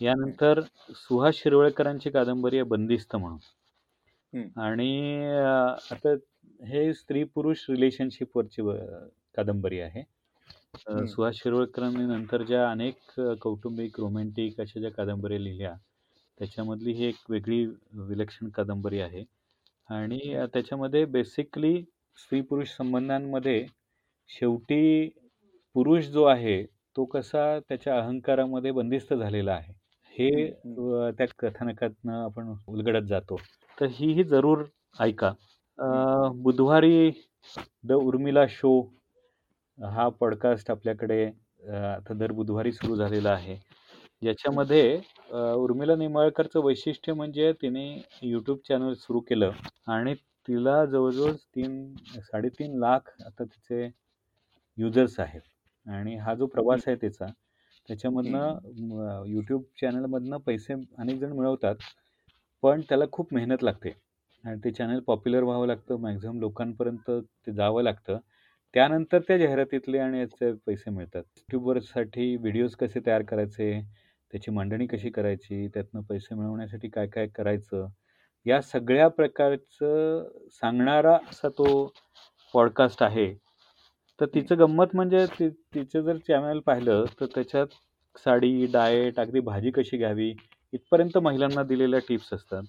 [0.00, 0.60] यानंतर
[0.96, 3.38] सुहास शिरवळकरांची कादंबरी आहे बंदिस्त म्हणून.
[4.56, 4.90] आणि
[5.26, 5.44] अ,
[5.90, 6.14] आता
[6.64, 8.74] हे स्त्री-पुरुष रिलेशनशिपवरची अ,
[9.34, 10.02] कादंबरी आहे.
[10.74, 11.08] अ, हं.
[11.08, 15.72] सुहास शिरवळकरांनी नंतर ज्या अनेक अ, कौटुंबिक, रोमॅन्टिक अशा ज्या कादंबऱ्या लिहिल्या,
[16.40, 17.64] त्याच्यामधली ही एक वेगळी
[18.08, 19.24] विलक्षण कादंबरी आहे.
[19.88, 20.34] आणि हं.
[20.34, 21.74] अ, त्याच्यामध्ये बेसिकली
[22.18, 23.64] स्त्री-पुरुष संबंधांमध्ये
[24.28, 25.08] शेवटी
[25.74, 26.62] पुरुष जो आहे,
[26.96, 29.72] तो कसा त्याच्या अहंकारामध्ये बंदिस्त झालेला आहे,
[30.14, 30.78] हे हं, हं.
[30.78, 33.36] अ, त्या कथानकातनं आपण उलगडत जातो.
[33.78, 34.64] तर हीही जरूर
[35.00, 35.28] ऐका.
[35.78, 35.98] अ, हं.
[36.42, 37.10] बुधवारी
[37.84, 38.72] द उर्मिला शो
[39.78, 41.24] हा पॉडकास्ट आपल्याकडे
[41.74, 43.56] आता दर बुधवारी सुरू झालेला आहे.
[44.22, 45.00] ज्याच्यामध्ये
[45.32, 47.84] उर्मिला निंबाळकरचं वैशिष्ट्य म्हणजे तिने
[48.24, 49.50] YouTube चॅनल सुरू केलं
[49.88, 50.14] आणि
[50.48, 53.88] तिला जवळ-जवळ 3 3.5 लाख आता तिचे
[54.78, 55.40] युजर्स आहेत.
[55.86, 56.46] आणि हा जो.
[56.46, 57.30] प्रवास आहे हं,
[57.88, 61.74] त्याच्यामधनं YouTube चॅनलमधनं पैसे अनेक जण मिळवतात.
[62.62, 63.92] पण त्याला खूप मेहनत लागते
[64.44, 67.10] आणि ते चॅनल पॉप्युलर व्हावं लागतं, मॅक्सिमम लोकांपर्यंत
[67.46, 68.18] ते जावं लागतं.
[68.74, 71.22] त्यानंतर त्या जाहिरातीतले आणि याचे पैसे मिळतात.
[71.36, 73.80] YouTuberसाठी व्हिडिओज कसे तयार करायचे,
[74.32, 77.86] त्याची मांडणी कशी करायची, त्यातनं पैसे मिळवण्यासाठी काय-काय करायचं,
[78.46, 81.92] या सगळ्या प्रकारचं सांगणारा असा तो
[82.54, 83.34] पॉडकास्ट आहे.
[84.20, 87.66] तर तिचं गंमत म्हणजे ती तिचं जर चॅनल पाहिलं, तर त्याच्यात
[88.16, 90.34] साडी, डाएट, अगदी भाजी कशी घ्यावी,
[90.72, 92.62] इथपर्यंत महिलांना दिलेल्या टिप्स असतात.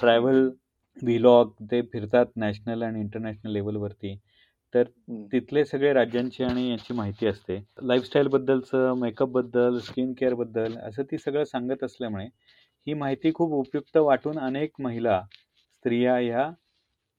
[0.00, 0.50] ट्रॅव्हल,
[1.02, 4.16] व्लॉग ते फिरतात नॅशनल आणि इंटरनॅशनल लेव्हलवरती.
[4.76, 4.84] तर
[5.32, 7.64] तिथले सगळे राज्यांची आणि याची माहिती असते.
[7.82, 12.24] लाईफस्टाईलबद्दलचं, मेकअपबद्दल, स्किन केअरबद्दल असं ती सगळं सांगत असल्यामुळे
[12.86, 15.22] ही माहिती खूप उपयुक्त वाटून अनेक महिला,
[15.56, 16.50] स्त्रिया ह्या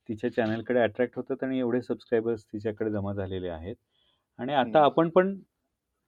[0.09, 3.75] तिच्या चॅनलकडे अट्रॅक्ट होतात आणि एवढे सबस्क्रायबर्स तिच्याकडे जमा झालेले आहेत.
[4.39, 5.39] आणि आता आपण पण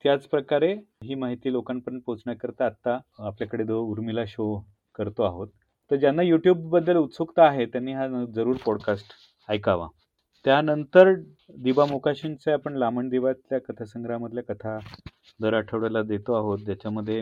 [0.03, 5.47] त्याच प्रकारे ही माहिती लोकांपर्यंत पोहोचण्याकरता आत्ता आपल्याकडे जो उर्मिला शो करतो आहोत.
[5.91, 9.05] तर ज्यांना YouTubeबद्दल उत्सुकता आहे त्यांनी हा जरूर पॉडकास्ट
[9.49, 9.87] ऐकावा.
[10.45, 11.13] त्यानंतर
[11.57, 14.77] दिबा मोकाशींचे आपण लामण दिवातल्या कथासंग्रहामधल्या कथा
[15.41, 16.59] दर आठवड्याला देतो आहोत.
[16.59, 17.21] ज्याच्यामध्ये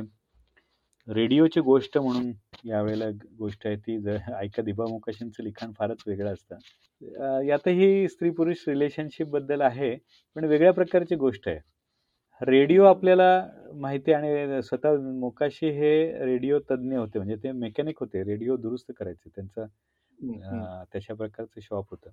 [1.08, 2.32] रेडिओची गोष्ट म्हणून
[2.66, 3.06] यावेळेला
[3.40, 7.42] गोष्ट आहे ती जर ऐका दिबा मोकाशींचं लिखाण फारच वेगळं असतं.
[7.46, 9.96] यातही स्त्री-पुरुष रिलेशनशिपबद्दल आहे,
[10.36, 11.60] पण वेगळ्या प्रकारची गोष्ट आहे.
[12.42, 13.30] रेडिओ आपल्याला
[13.74, 15.92] माहिती आणि स्वतः मोकाशी हे
[16.26, 17.20] रेडिओ तज्ञ होते.
[17.20, 18.24] म्हणजे ते मेकॅनिक होते.
[18.24, 19.30] रेडिओ दुरुस्त करायचे.
[19.36, 22.10] त्यांचं तशा प्रकारचं शॉप होतं.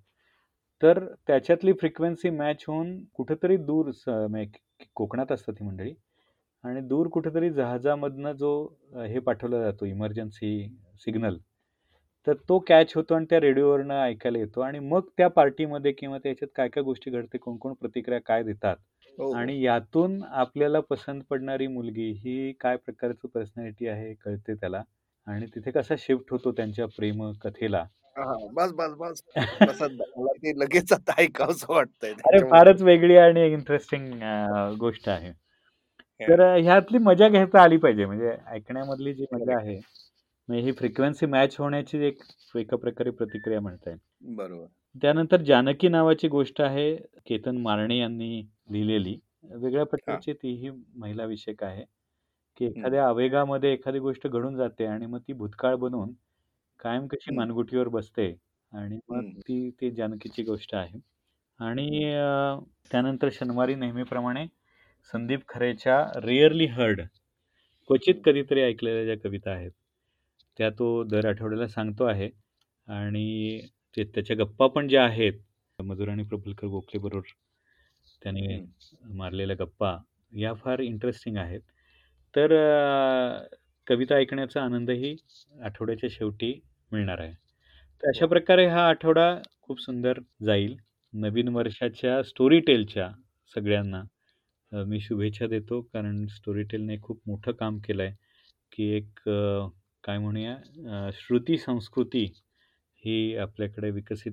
[0.82, 3.90] तर त्याच्यातली फ्रिक्वेन्सी मॅच होऊन कुठेतरी दूर
[4.94, 5.92] कोकणात असतात ही मंडळी.
[6.64, 8.50] आणि दूर कुठेतरी जहाजामधनं जो
[9.06, 10.50] हे पाठवला जातो इमर्जन्सी
[11.00, 11.36] सिग्नल,
[12.26, 14.60] तर तो कॅच होतो आणि त्या रेडिओवरनं ऐकायला येतो.
[14.60, 18.76] आणि मग त्या पार्टीमध्ये किंवा त्याच्यात काय-काय गोष्टी घडते, कोण-कोण प्रतिक्रिया काय देतात
[19.18, 24.82] हो, आणि यातून आपल्याला पसंत पडणारी मुलगी ही काय प्रकारचं पर्सनॅलिटी आहे कळते त्याला.
[25.26, 27.84] आणि तिथे कसा शिफ्ट होतो त्यांच्या प्रेम कथेला.
[28.16, 29.22] बस, बस, बस.
[29.60, 32.12] मला ते लगेच आता ऐकावंसं वाटतंय.
[32.26, 34.12] अरे फारच वेगळी आणि इंटरेस्टिंग
[34.78, 35.32] गोष्ट आहे.
[36.20, 38.04] तर ह्यातली मजा घेता आली पाहिजे.
[38.04, 39.78] म्हणजे ऐकण्यामधली जी मजा आहे,
[40.48, 42.22] म्हणजे ही फ्रिक्वेन्सी मॅच होण्याची एक
[42.56, 44.36] एका प्रकारे प्रतिक्रिया म्हणता येईल.
[44.36, 44.66] बरोबर.
[45.02, 46.94] त्यानंतर जानकी नावाची गोष्ट आहे,
[47.26, 49.18] केतन मारणे यांनी लिहिलेली.
[49.44, 51.84] वेगळ्या प्रकारची तीही महिला विषयक आहे,
[52.56, 56.12] की एखाद्या आवेगामध्ये एखादी गोष्ट घडून जाते आणि मग ती भूतकाळ बनवून
[56.80, 58.26] कायम कशी मानगुटीवर बसते
[58.72, 60.98] आणि मग ती ती जानकीची गोष्ट आहे.
[61.60, 61.88] आणि
[62.90, 64.46] त्यानंतर शनिवारी नेहमीप्रमाणे
[65.12, 67.00] संदीप खरेच्या रेअरली हर्ड
[67.90, 69.70] क्वचित कधीतरी ऐकलेल्या ज्या कविता आहेत,
[70.58, 72.30] त्या तो दर आठवड्याला सांगतो आहे.
[72.86, 73.60] आणि
[73.96, 75.32] ते त्याच्या गप्पा पण ज्या आहेत,
[75.78, 77.32] मधुराणी प्रफुल्लकर गोखले बरोबर
[78.22, 78.58] त्याने
[79.16, 79.96] मारलेल्या गप्पा,
[80.32, 81.60] या फार इंटरेस्टिंग आहेत.
[82.34, 82.52] तर
[83.86, 85.14] कविता ऐकण्याचा आनंदही
[85.64, 86.52] आठवड्याच्या शेवटी
[86.92, 87.32] मिळणार आहे.
[88.02, 89.26] तर अशा प्रकारे हा आठवडा
[89.62, 90.76] खूप सुंदर जाईल.
[91.12, 93.10] नवीन वर्षाच्या स्टोरी टेलच्या
[93.52, 94.02] सगळ्यांना
[94.72, 95.80] मी शुभेच्छा देतो.
[95.82, 98.12] कारण स्टोरी टेलने खूप मोठं काम केलंय,
[98.72, 99.20] की एक
[100.04, 102.24] काय म्हणूया श्रुती संस्कृती
[103.04, 104.32] ही आपल्याकडे विकसित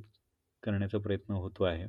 [0.63, 1.85] करण्याचा प्रयत्न होतो आहे.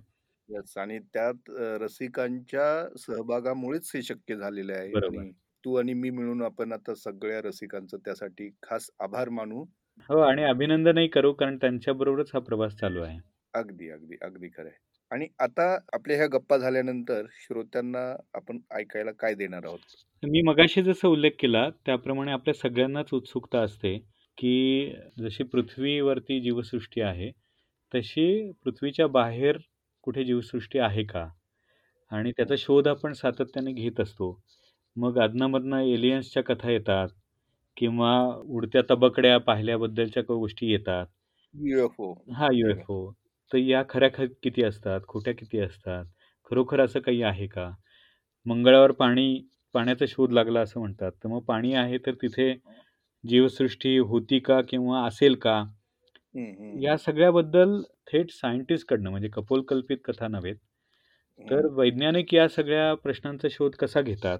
[0.78, 1.50] आणि त्यात
[1.82, 5.30] रसिकांच्या सहभागामुळेच हे शक्य झालेलं आहे.
[5.64, 9.64] तू आणि मी मिळून आपण आता सगळ्या रसिकांचं त्यासाठी खास आभार मानू.
[10.08, 13.18] हो आणि अभिनंदनही करू कारण त्यांच्याबरोबरच हा प्रवास चालू आहे.
[13.54, 14.78] अगदी, अगदी, अगदी खरं आहे.
[15.10, 19.78] आणि आता आपल्या ह्या गप्पा झाल्यानंतर श्रोत्यांना आपण ऐकायला काय देणार आहोत?
[20.22, 23.98] मी मगाशी जसा उल्लेख केला त्याप्रमाणे आपल्या सगळ्यांनाच उत्सुकता असते,
[24.38, 27.30] की जशी पृथ्वीवरती जीवसृष्टी आहे,
[27.94, 29.58] तशी पृथ्वीच्या बाहेर
[30.02, 31.28] कुठे जीवसृष्टी आहे का?
[32.10, 34.42] आणि त्याचा शोध आपण सातत्याने घेत असतो.
[34.96, 37.08] मग अधनं एलियन्सच्या कथा येतात
[37.76, 38.12] किंवा
[38.48, 41.06] उडत्या तबकड्या पाहिल्याबद्दलच्या गोष्टी येतात.
[41.54, 42.12] युएफओ.
[42.30, 43.12] हां, युएफओ.
[43.52, 44.08] तर या खऱ्या
[44.42, 46.04] किती असतात, खोट्या किती असतात?
[46.50, 47.70] खरोखर असं काही आहे का?
[48.46, 49.28] मंगळावर पाणी
[49.74, 51.12] पाण्याचा शोध लागला असं म्हणतात.
[51.14, 52.52] तर मग पाणी आहे तर तिथे
[53.24, 55.62] जीवसृष्टी होती का किंवा असेल का?
[56.76, 60.56] या सगळ्याबद्दल थेट सायंटिस्टकडनं म्हणजे कपोलकल्पित कथा नव्हेत.
[61.40, 64.38] तर वैज्ञानिक या सगळ्या प्रश्नांचा शोध कसा घेतात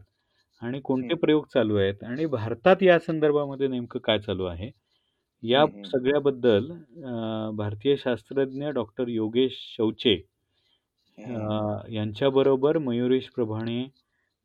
[0.63, 4.71] आणि कोणते प्रयोग चालू आहेत आणि भारतात या संदर्भामध्ये नेमकं काय चालू आहे?
[5.43, 6.71] या सगळ्याबद्दल
[7.57, 10.15] भारतीय शास्त्रज्ञ डॉक्टर योगेश शौचे
[11.89, 13.83] यांच्याबरोबर मयुरेश प्रभाणे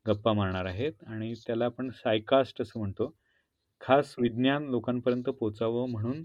[0.06, 3.12] गप्पा मारणार आहेत आणि त्याला आपण सायकास्ट असं म्हणतो.
[3.80, 6.22] खास विज्ञान लोकांपर्यंत पोचावं म्हणून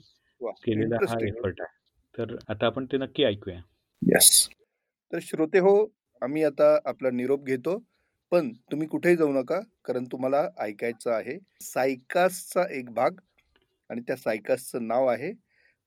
[0.63, 1.71] केलेला हा एफर्ट आहे.
[2.15, 3.59] तर आता आपण ते नक्की ऐकूया.
[4.01, 4.47] येस.
[5.13, 5.75] तर श्रोते हो,
[6.21, 7.77] आम्ही आता आपला निरोप घेतो.
[8.33, 11.39] पण तुम्ही कुठेही जाऊ नका, कारण तुम्हाला ऐकायचं आहे.
[11.61, 13.11] सायकासचा एक भाग
[13.89, 15.33] आणि त्या सायकासचं नाव आहे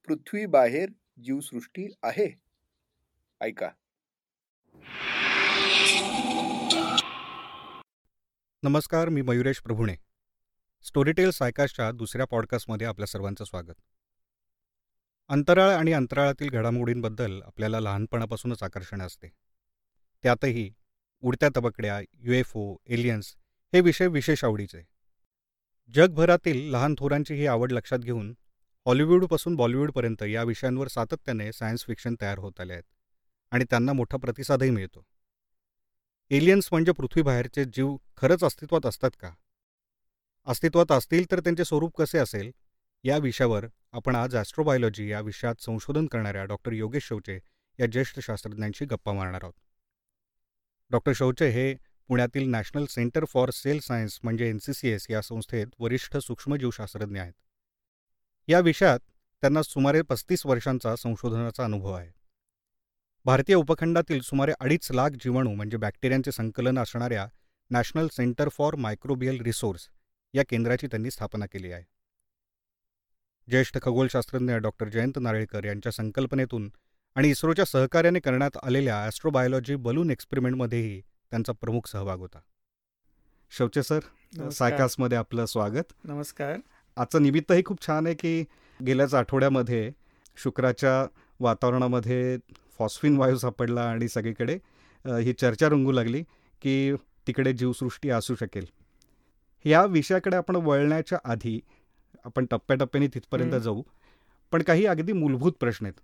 [0.07, 0.89] पृथ्वी बाहेर
[1.25, 2.41] जीवसृष्टी आहे.
[3.41, 3.71] ऐका.
[8.63, 9.97] नमस्कार मी मयुरेश प्रभुणे.
[10.83, 13.75] स्टोरीटेल सायकासच्या दुसऱ्या पॉडकास्टमध्ये आपल्या सर्वांचं स्वागत.
[15.29, 19.29] अंतराळ आणि अंतराळातील घडामोडींबद्दल आपल्याला लहानपणापासूनच आकर्षण असते.
[20.23, 20.71] त्यातही
[21.27, 23.35] उडत्या तबकड्या युएफओ एलियन्स
[23.73, 24.83] हे विषय विशेष आवडीचे.
[25.95, 28.33] जगभरातील लहान थोरांची ही आवड लक्षात घेऊन
[28.87, 32.85] हॉलिवूडपासून बॉलिवूडपर्यंत या विषयांवर सातत्याने सायन्स फिक्शन तयार होत आले आहेत
[33.53, 35.05] आणि त्यांना मोठा प्रतिसादही मिळतो.
[36.31, 39.31] एलियन्स म्हणजे पृथ्वीबाहेरचे जीव खरंच अस्तित्वात असतात का?
[40.47, 42.51] अस्तित्वात असतील तर त्यांचे स्वरूप कसे असेल?
[43.05, 47.39] या विषयावर आपण आज ॲस्ट्रोबायोलॉजी या विषयात संशोधन करणाऱ्या डॉक्टर योगेश शौचे
[47.81, 49.66] या ज्येष्ठ शास्त्रज्ञांशी गप्पा मारणार आहोत.
[50.91, 51.75] डॉक्टर शौचे हे
[52.09, 57.21] पुण्यातील national centre for cell science म्हणजे एन सी सी एस या संस्थेत वरिष्ठ सूक्ष्मजीवशास्त्रज्ञ
[57.21, 57.33] आहेत.
[58.49, 59.01] या विषयात
[59.41, 62.11] त्यांना सुमारे पस्तीस वर्षांचा संशोधनाचा अनुभव आहे.
[63.25, 67.29] भारतीय उपखंडातील सुमारे अडीच लाख जीवाणू म्हणजे बॅक्टेरियांचे संकलन असणाऱ्या
[67.71, 69.89] national centre for microbial resource
[70.35, 71.85] या केंद्राची त्यांनी स्थापना केली आहे.
[73.49, 76.71] ज्येष्ठ खगोलशास्त्रज्ञ डॉक्टर जयंत नारळीकर यांच्या संकल्पनेतून
[77.17, 82.39] आणि इस्रोच्या सहकार्याने करण्यात आलेल्या ॲस्ट्रोबायोलॉजी बलून एक्सपेरिमेंटमध्येही त्यांचा प्रमुख सहभाग होता.
[83.53, 85.93] शौचे सर सायकासमध्ये आपलं स्वागत.
[86.05, 86.57] नमस्कार.
[86.97, 88.45] आजचं निमित्तही खूप छान आहे की
[88.81, 89.91] गेल्याच आठवड्यामध्ये
[90.37, 91.07] शुक्राच्या
[91.41, 92.37] वातावरणामध्ये
[92.79, 94.59] फॉस्फिन वायू सापडला आणि सगळीकडे
[95.05, 96.23] ही चर्चा रंगू लागली
[96.63, 96.95] की
[97.27, 98.67] तिकडे जीवसृष्टी असू शकेल.
[99.65, 101.59] या विषयाकडे आपण वळण्याच्या आधी
[102.25, 103.83] आपण टप्प्याटप्प्याने तिथपर्यंत जाऊ.
[104.53, 106.01] पण काही अगदी मूलभूत प्रश्न आहेत.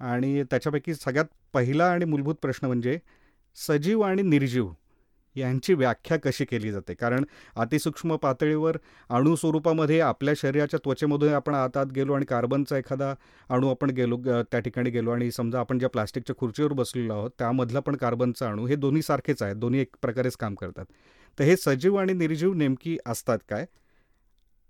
[0.00, 2.98] आणि त्याच्यापैकी सगळ्यात पहिला आणि मूलभूत प्रश्न म्हणजे
[3.56, 4.68] सजीव आणि निर्जीव
[5.36, 6.94] यांची व्याख्या कशी केली जाते?
[6.94, 7.24] कारण
[7.56, 8.76] अतिसूक्ष्म पातळीवर
[9.08, 13.14] अणु स्वरूपामध्ये आपल्या शरीराच्या त्वचेमधून आपण आतात गेलो आणि कार्बनचा एखादा
[13.48, 17.80] अणू आपण गेलो त्या ठिकाणी गेलो आणि समजा आपण ज्या प्लास्टिकच्या खुर्चीवर बसलेलो आहोत त्यामधला
[17.80, 20.84] पण कार्बनचा अणू हे दोन्ही सारखेच आहेत दोन्ही एक प्रकारेच काम करतात.
[21.38, 23.66] तर हे सजीव आणि निर्जीव नेमकी असतात काय?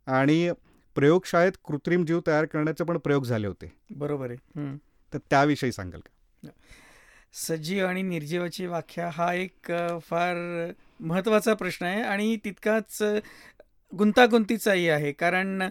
[0.07, 0.51] आणि
[0.95, 3.73] प्रयोगशाळेत कृत्रिम जीव तयार करण्याचे पण प्रयोग झाले होते.
[3.91, 4.77] बरोबर आहे.
[5.13, 6.51] तर त्याविषयी सांगाल का?
[7.47, 9.73] सजीव आणि निर्जीवाची व्याख्या हा एक
[10.09, 10.37] फार
[11.01, 13.03] महत्त्वाचा प्रश्न आहे आणि तितकाच
[13.93, 15.13] गुंतागुंतीचाही आहे.
[15.13, 15.69] कारण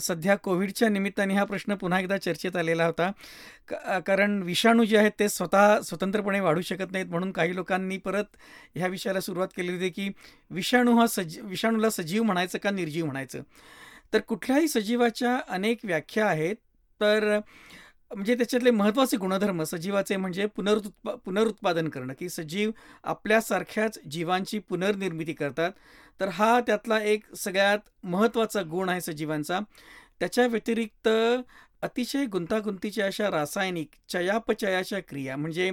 [0.00, 3.10] सध्या कोविडच्या निमित्ताने हा प्रश्न पुन्हा एकदा चर्चेत आलेला होता.
[4.06, 8.36] कारण विषाणू जे आहेत ते स्वतः स्वतंत्रपणे वाढू शकत नाहीत म्हणून काही लोकांनी परत
[8.74, 10.08] ह्या विषयाला सुरुवात केली होती की
[10.50, 13.42] विषाणू हा सजी विषाणूला सजीव म्हणायचं का निर्जीव म्हणायचं?
[14.12, 16.56] तर कुठल्याही सजीवाच्या अनेक व्याख्या आहेत.
[17.00, 17.38] तर
[18.10, 22.70] म्हणजे त्याच्यातले महत्त्वाचे गुणधर्म सजीवाचे म्हणजे पुनरुत्पा पुनरुत्पादन करणं की सजीव
[23.04, 25.70] आपल्यासारख्याच जीवांची पुनर्निर्मिती करतात.
[26.20, 29.58] तर हा त्यातला एक सगळ्यात महत्त्वाचा गुण आहे सजीवांचा.
[30.20, 31.08] त्याच्या व्यतिरिक्त
[31.82, 35.70] अतिशय गुंतागुंतीच्या अशा रासायनिक चयापचयाच्या क्रिया म्हणजे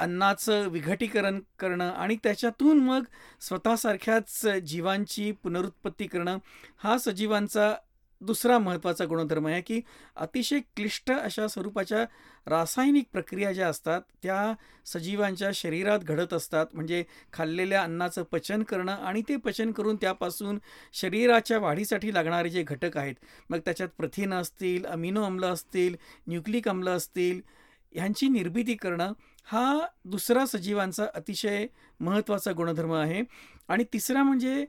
[0.00, 3.04] अन्नाचं विघटीकरण करणं आणि त्याच्यातून मग
[3.40, 6.38] स्वतःसारख्याच जीवांची पुनरुत्पत्ती करणं
[6.78, 7.74] हा सजीवांचा
[8.20, 9.80] दुसरा महत्त्वाचा गुणधर्म आहे की
[10.16, 12.04] अतिशय क्लिष्ट अशा स्वरूपाच्या
[12.46, 14.52] रासायनिक प्रक्रिया ज्या असतात त्या
[14.86, 16.66] सजीवांच्या शरीरात घडत असतात.
[16.72, 17.02] म्हणजे
[17.32, 20.58] खाल्लेल्या अन्नाचं पचन करणं आणि ते पचन करून त्यापासून
[20.94, 23.14] शरीराच्या वाढीसाठी लागणारे जे घटक आहेत
[23.50, 27.40] मग त्याच्यात प्रथिनं असतील अमिनो अम्ल असतील न्यूक्लिक अम्ल असतील
[27.94, 29.12] ह्यांची निर्मिती करणं
[29.48, 31.66] हा दुसरा सजीवांचा अतिशय
[32.00, 33.22] महत्त्वाचा गुणधर्म आहे.
[33.68, 34.64] आणि तिसरा म्हणजे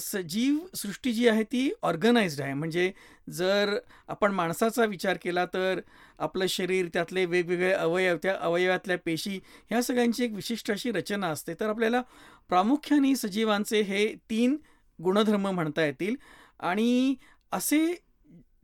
[0.00, 2.54] सजीव सृष्टी जी आहे ती ऑर्गनाइज्ड आहे.
[2.54, 2.90] म्हणजे
[3.30, 3.76] जर
[4.08, 5.80] आपण माणसाचा विचार केला तर
[6.18, 9.38] आपलं शरीर त्यातले वेगवेगळे अवयव त्या अवयवातल्या पेशी
[9.70, 11.54] ह्या सगळ्यांची एक विशिष्ट अशी रचना असते.
[11.54, 12.02] तर आपल्याला
[12.48, 14.56] प्रामुख्याने सजीवांचे हे तीन
[14.98, 16.16] गुणधर्म म्हणता येतील.
[16.60, 17.14] आणि
[17.52, 17.84] असे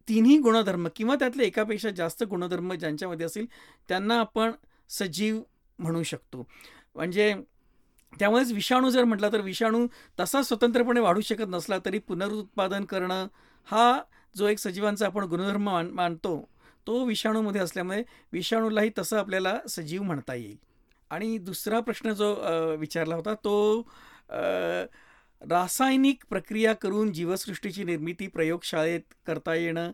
[0.08, 3.46] तिन्ही गुणधर्म किंवा त्यातले एकापेक्षा जास्त गुणधर्म ज्यांच्यामध्ये असतील
[3.88, 4.52] त्यांना आपण
[4.90, 5.40] सजीव
[5.78, 6.48] म्हणू शकतो.
[6.94, 7.34] म्हणजे
[8.12, 9.86] त्यामुळेच विषाणू जर म्हटला तर विषाणू
[10.20, 13.26] तसा स्वतंत्रपणे वाढू शकत नसला तरी पुनरुत्पादन करणं
[13.68, 14.00] हा
[14.36, 16.48] जो एक सजीवांचा आपण गुणधर्म मान मानतो
[16.86, 20.56] तो विषाणूमध्ये असल्यामुळे विषाणूलाही तसं आपल्याला सजीव म्हणता येईल.
[21.10, 22.34] आणि दुसरा प्रश्न जो
[22.78, 23.80] विचारला होता तो
[25.42, 29.90] रासायनिक प्रक्रिया करून जीवसृष्टीची निर्मिती प्रयोगशाळेत करता येणं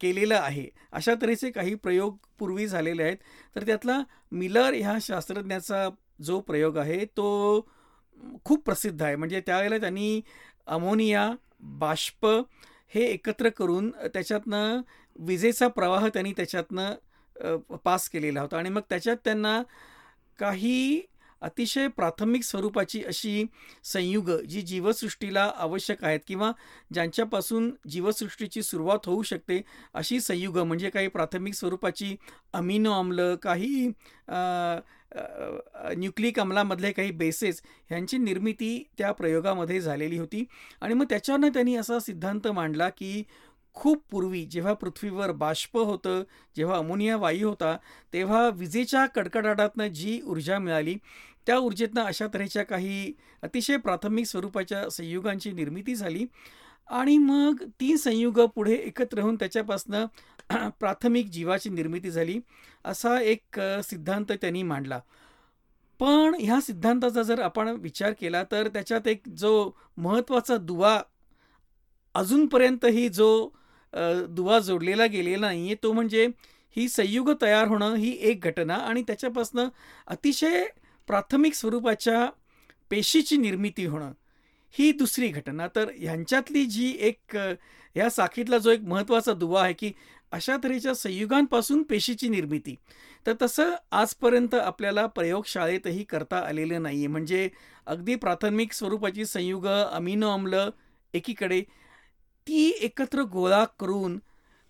[0.00, 3.16] केलेलं आहे अशा तऱ्हेचे काही प्रयोग पूर्वी झालेले आहेत.
[3.56, 3.98] तर त्यातला
[4.32, 5.88] मिलर ह्या शास्त्रज्ञाचा
[6.20, 7.26] जो प्रयोग आहे तो
[8.44, 9.16] खूप प्रसिद्ध आहे.
[9.16, 10.20] म्हणजे त्यावेळेला त्यांनी
[10.66, 11.30] अमोनिया
[11.78, 12.26] बाष्प
[12.94, 14.80] हे एकत्र करून त्याच्यातनं
[15.18, 18.58] विजेचा प्रवाह त्यांनी त्याच्यातनं पास केलेला होता.
[18.58, 19.62] आणि मग त्याच्यात त्यांना
[20.38, 21.00] काही
[21.42, 23.44] अतिशय प्राथमिक स्वरूपाची अशी
[23.84, 26.50] संयुग जी जीवसृष्टीला आवश्यक आहेत किंवा
[26.92, 29.62] ज्यांच्यापासून जीवसृष्टीची सुरुवात होऊ शकते
[29.94, 32.14] अशी संयुग म्हणजे काही प्राथमिक स्वरूपाची
[32.52, 33.90] अमिनो आम्ल काही
[35.96, 40.44] न्यूक्लिक अमलामधले काही बेसेस ह्यांची निर्मिती त्या प्रयोगामध्ये झालेली होती.
[40.80, 43.22] आणि मग त्याच्यावरनं त्यांनी असा सिद्धांत मांडला की
[43.78, 46.22] खूप पूर्वी जेव्हा पृथ्वीवर बाष्प होतं
[46.56, 47.76] जेव्हा अमोनिया वायू होता
[48.12, 50.94] तेव्हा विजेच्या कडकडाटातनं जी ऊर्जा मिळाली
[51.46, 53.12] त्या ऊर्जेतनं अशा तऱ्हेच्या काही
[53.42, 56.26] अतिशय प्राथमिक स्वरूपाच्या संयुगांची निर्मिती झाली.
[56.88, 60.06] आणि मग ती संयुग पुढे एकत्र होऊन त्याच्यापासनं
[60.80, 62.38] प्राथमिक जीवाची निर्मिती झाली
[62.84, 65.00] असा एक सिद्धांत त्यांनी मांडला.
[66.00, 71.00] पण ह्या सिद्धांताचा जर आपण विचार केला तर त्याच्यात एक जो महत्त्वाचा दुवा
[72.14, 73.28] अजूनपर्यंतही जो
[74.28, 76.26] दुवा जोडलेला गेलेला नाही आहे तो म्हणजे
[76.76, 79.68] ही संयुग तयार होणं ही एक घटना आणि त्याच्यापासनं
[80.06, 80.64] अतिशय
[81.08, 82.28] प्राथमिक स्वरूपाच्या
[82.90, 84.12] पेशीची निर्मिती होणं
[84.74, 85.66] ही दुसरी घटना.
[85.76, 89.92] तर ह्यांच्यातली जी एक ह्या साखीतला जो एक महत्त्वाचा दुवा आहे की
[90.32, 92.74] अशा तऱ्हेच्या संयुगांपासून पेशीची निर्मिती.
[93.26, 97.48] तर तसं आजपर्यंत आपल्याला प्रयोगशाळेतही करता आलेलं नाही आहे म्हणजे
[97.86, 100.68] अगदी प्राथमिक स्वरूपाची संयुग अमिनो आम्ल
[101.14, 101.62] एकीकडे
[102.48, 104.18] ती एकत्र गोळा करून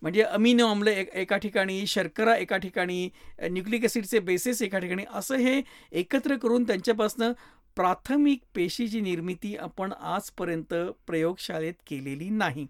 [0.02, 3.08] म्हणजे अमिनो आम्ल एक एका ठिकाणी शर्करा एका ठिकाणी
[3.50, 5.60] न्यूक्लिक ॲसिडचे बेसेस एका ठिकाणी असं हे
[5.92, 7.32] एकत्र करून त्यांच्यापासनं
[7.76, 10.74] प्राथमिक पेशीची निर्मिती आपण आजपर्यंत
[11.06, 12.66] प्रयोगशाळेत केलेली नाही.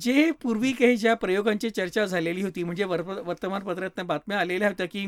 [0.00, 5.06] जे पूर्वी काही ज्या प्रयोगांची चर्चा झालेली होती म्हणजे वर वर्तमानपत्रातनं बातम्या आलेल्या होत्या की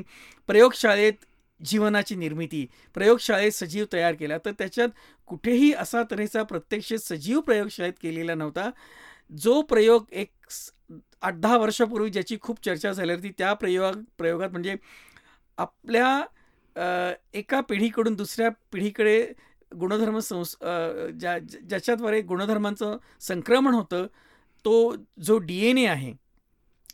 [0.48, 1.24] प्रयोगशाळेत
[1.61, 4.88] जीवनाची निर्मिती प्रयोगशाळेत सजीव तयार केला तर त्याच्यात
[5.28, 8.70] कुठेही असा तऱ्हेचा प्रत्यक्ष सजीव प्रयोगशाळेत केलेला नव्हता.
[9.30, 10.30] जो प्रयोग एक
[11.22, 14.76] आठ दहा वर्षापूर्वी ज्याची खूप चर्चा झाली होती त्या प्रयोग प्रयोगात म्हणजे
[15.58, 19.20] आपल्या एका पिढीकडून दुसऱ्या पिढीकडे
[19.72, 20.56] गुणधर्म संस
[21.20, 24.06] ज्या ज्याच्याद्वारे गुणधर्मांचं संक्रमण होतं
[24.64, 26.12] तो जो डी एन ए आहे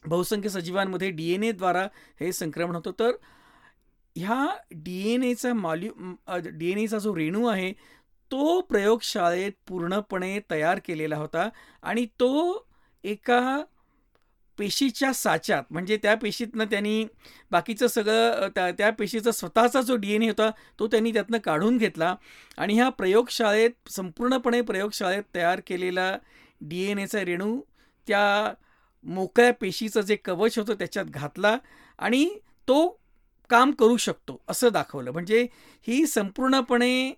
[0.07, 1.87] बहुसंख्य सजीवांमध्ये डी एन एद्वारा
[2.21, 2.91] हे संक्रमण होतं.
[2.99, 3.17] तर
[4.17, 5.93] ह्या डी एन एचा मॉल्यू
[6.49, 7.73] डी एन एचा जो रेणू आहे
[8.31, 11.49] तो प्रयोगशाळेत पूर्णपणे तयार केलेला होता
[11.83, 12.67] आणि तो
[13.05, 13.63] एका
[14.59, 17.05] पेशीच्या साच्यात म्हणजे त्या पेशीतनं त्यांनी
[17.51, 21.77] बाकीचं सगळं त्या त्या पेशीचा स्वतःचा जो डी एन ए होता तो त्यांनी त्यातनं काढून
[21.79, 22.15] घेतला
[22.57, 26.17] आणि ह्या प्रयोगशाळेत संपूर्णपणे प्रयोगशाळेत तयार केलेला
[26.61, 27.61] डी एन एचा रेणू
[28.07, 28.53] त्या
[29.05, 31.57] मोकळ्या पेशीचं जे कवच होतं त्याच्यात घातला
[31.99, 33.01] आणि तो
[33.51, 35.11] काम करू शकतो असं दाखवलं.
[35.11, 35.47] म्हणजे
[35.87, 37.13] ही संपूर्णपणे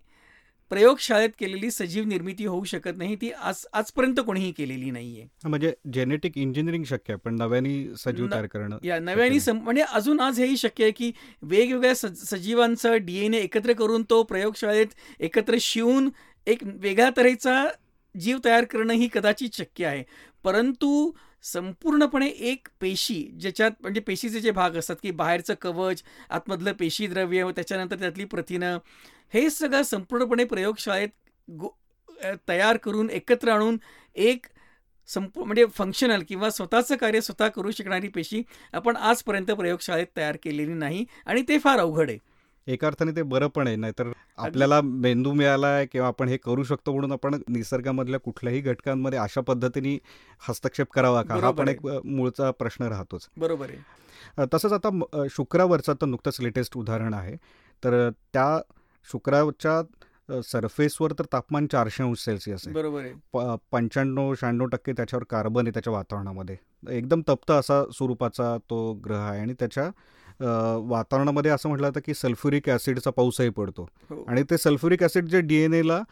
[0.70, 5.26] प्रयोगशाळेत केलेली सजीव निर्मिती होऊ शकत नाही ती आज आजपर्यंत कोणीही केलेली नाहीये.
[5.44, 10.40] म्हणजे जेनेटिक इंजिनिअरिंग शक्य आहे पण नव्याने सजीव तयार करणं या नव्याने म्हणजे अजून आज
[10.40, 11.10] हेही शक्य आहे की
[11.42, 16.10] वेगवेगळ्या सजीवांचं डीएनए एकत्र करून तो प्रयोगशाळेत एकत्र शिवून
[16.46, 17.64] एक वेगळ्या तऱ्हेचा
[18.14, 20.02] जीव तयार करणं ही कदाचित शक्य आहे.
[20.44, 21.10] परंतु
[21.42, 27.50] संपूर्णपणे एक पेशी ज्याच्यात म्हणजे पेशीचे जे भाग असतात की बाहेरचं कवच आतमधलं पेशी द्रव्य
[27.56, 28.78] त्याच्यानंतर त्यातली प्रथिनं
[29.34, 31.08] हे सगळं संपूर्णपणे प्रयोगशाळेत
[31.48, 31.68] गो
[32.48, 33.76] तयार करून एकत्र आणून
[34.16, 34.46] एक
[35.08, 40.72] संपू म्हणजे फंक्शनल किंवा स्वतःचं कार्य स्वतः करू शकणारी पेशी आपण आजपर्यंत प्रयोगशाळेत तयार केलेली
[40.72, 42.18] नाही आणि ते फार अवघड आहे.
[42.72, 46.64] एका अर्थाने ते बरं पण आहे नाहीतर आपल्याला मेंदू मिळाला आहे किंवा आपण हे करू
[46.64, 49.96] शकतो म्हणून आपण निसर्गामधल्या कुठल्याही घटकांमध्ये अशा पद्धतीने
[50.48, 51.34] हस्तक्षेप करावा का?
[51.34, 53.28] हा पण एक मूळचा प्रश्न राहतोच.
[53.38, 54.46] बरोबर आहे.
[54.52, 57.36] तसंच आता शुक्रावरचं तर नुकतंच लेटेस्ट उदाहरण आहे.
[57.82, 58.60] तर त्या
[59.08, 62.74] शुक्राच्या सरफेसवर तर तापमान चारशे अंश सेल्सिअस आहे.
[62.74, 63.56] बरोबर आहे.
[63.72, 66.56] पंच्याण्णव शहाण्णव टक्के त्याच्यावर कार्बन आहे त्याच्या वातावरणामध्ये.
[66.90, 69.90] एकदम तप्त असा स्वरूपाचा तो ग्रह आहे आणि त्याच्या
[70.40, 73.88] वातावरणामध्ये असं म्हटलं जातं की सल्फ्युरिक ॲसिडचा पाऊसही पडतो.
[74.10, 74.24] हो.
[74.28, 76.02] आणि ते सल्फ्युरिक ॲसिड जे डी एन एला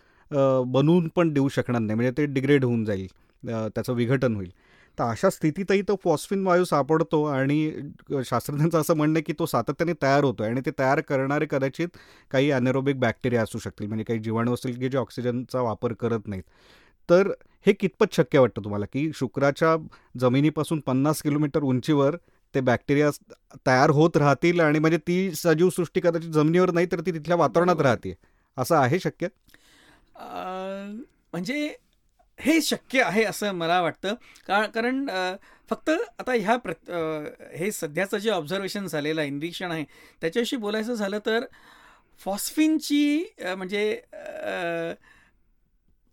[0.67, 1.97] बनवून पण देऊ शकणार नाही.
[1.97, 3.07] म्हणजे ते डिग्रेड होऊन जाईल.
[3.43, 4.51] त्याचं विघटन होईल.
[4.99, 7.71] तर अशा स्थितीतही तो फॉस्फिन वायू सापडतो आणि
[8.27, 11.89] शास्त्रज्ञांचं असं म्हणणं आहे की तो सातत्याने तयार होतो आणि ते तयार करणारे कदाचित
[12.31, 13.87] काही अनेरोबिक बॅक्टेरिया असू शकतील.
[13.87, 16.43] म्हणजे काही जीवाणू असतील की जे ऑक्सिजनचा वापर करत नाहीत.
[17.09, 17.31] तर
[17.67, 18.87] हे कितपत शक्य वाटतं तुम्हाला?
[18.93, 19.77] की शुक्राच्या
[20.21, 22.17] जमिनीपासून पन्नास किलोमीटर उंचीवर
[22.57, 23.11] ते बॅक्टेरिया
[23.67, 27.81] तयार होत राहतील आणि म्हणजे ती सजीव सृष्टी कदाचित जमिनीवर नाही तर ती तिथल्या वातावरणात
[27.81, 28.15] राहते.
[28.57, 29.29] असं आहे शक्य?
[31.33, 31.75] म्हणजे
[32.39, 34.15] हे शक्य आहे असं मला वाटतं.
[34.49, 35.07] कारण
[35.71, 36.73] फक्त आता ह्या प्र
[37.57, 39.85] हे सध्याचं जे ऑब्झर्वेशन झालेलं आहे निरीक्षण आहे
[40.23, 41.45] त्याच्याविषयी बोलायचं झालं तर
[42.21, 43.25] फॉस्फिनची
[43.57, 44.01] म्हणजे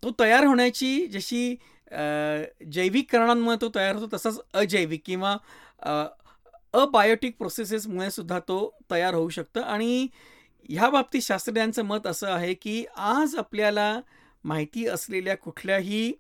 [0.03, 1.55] तो तयार होण्याची जशी
[2.72, 5.36] जैविक कारणांमुळे तो तयार होतो तसाच अजैविक किंवा
[6.74, 8.57] अबायोटिक प्रोसेसेसमुळे सुद्धा तो
[8.91, 9.61] तयार होऊ शकतं.
[9.61, 10.07] आणि
[10.69, 13.99] ह्या बाबतीत शास्त्रज्ञांचं मत असं आहे की आज आपल्याला
[14.43, 16.13] माहिती असलेल्या कुठल्याही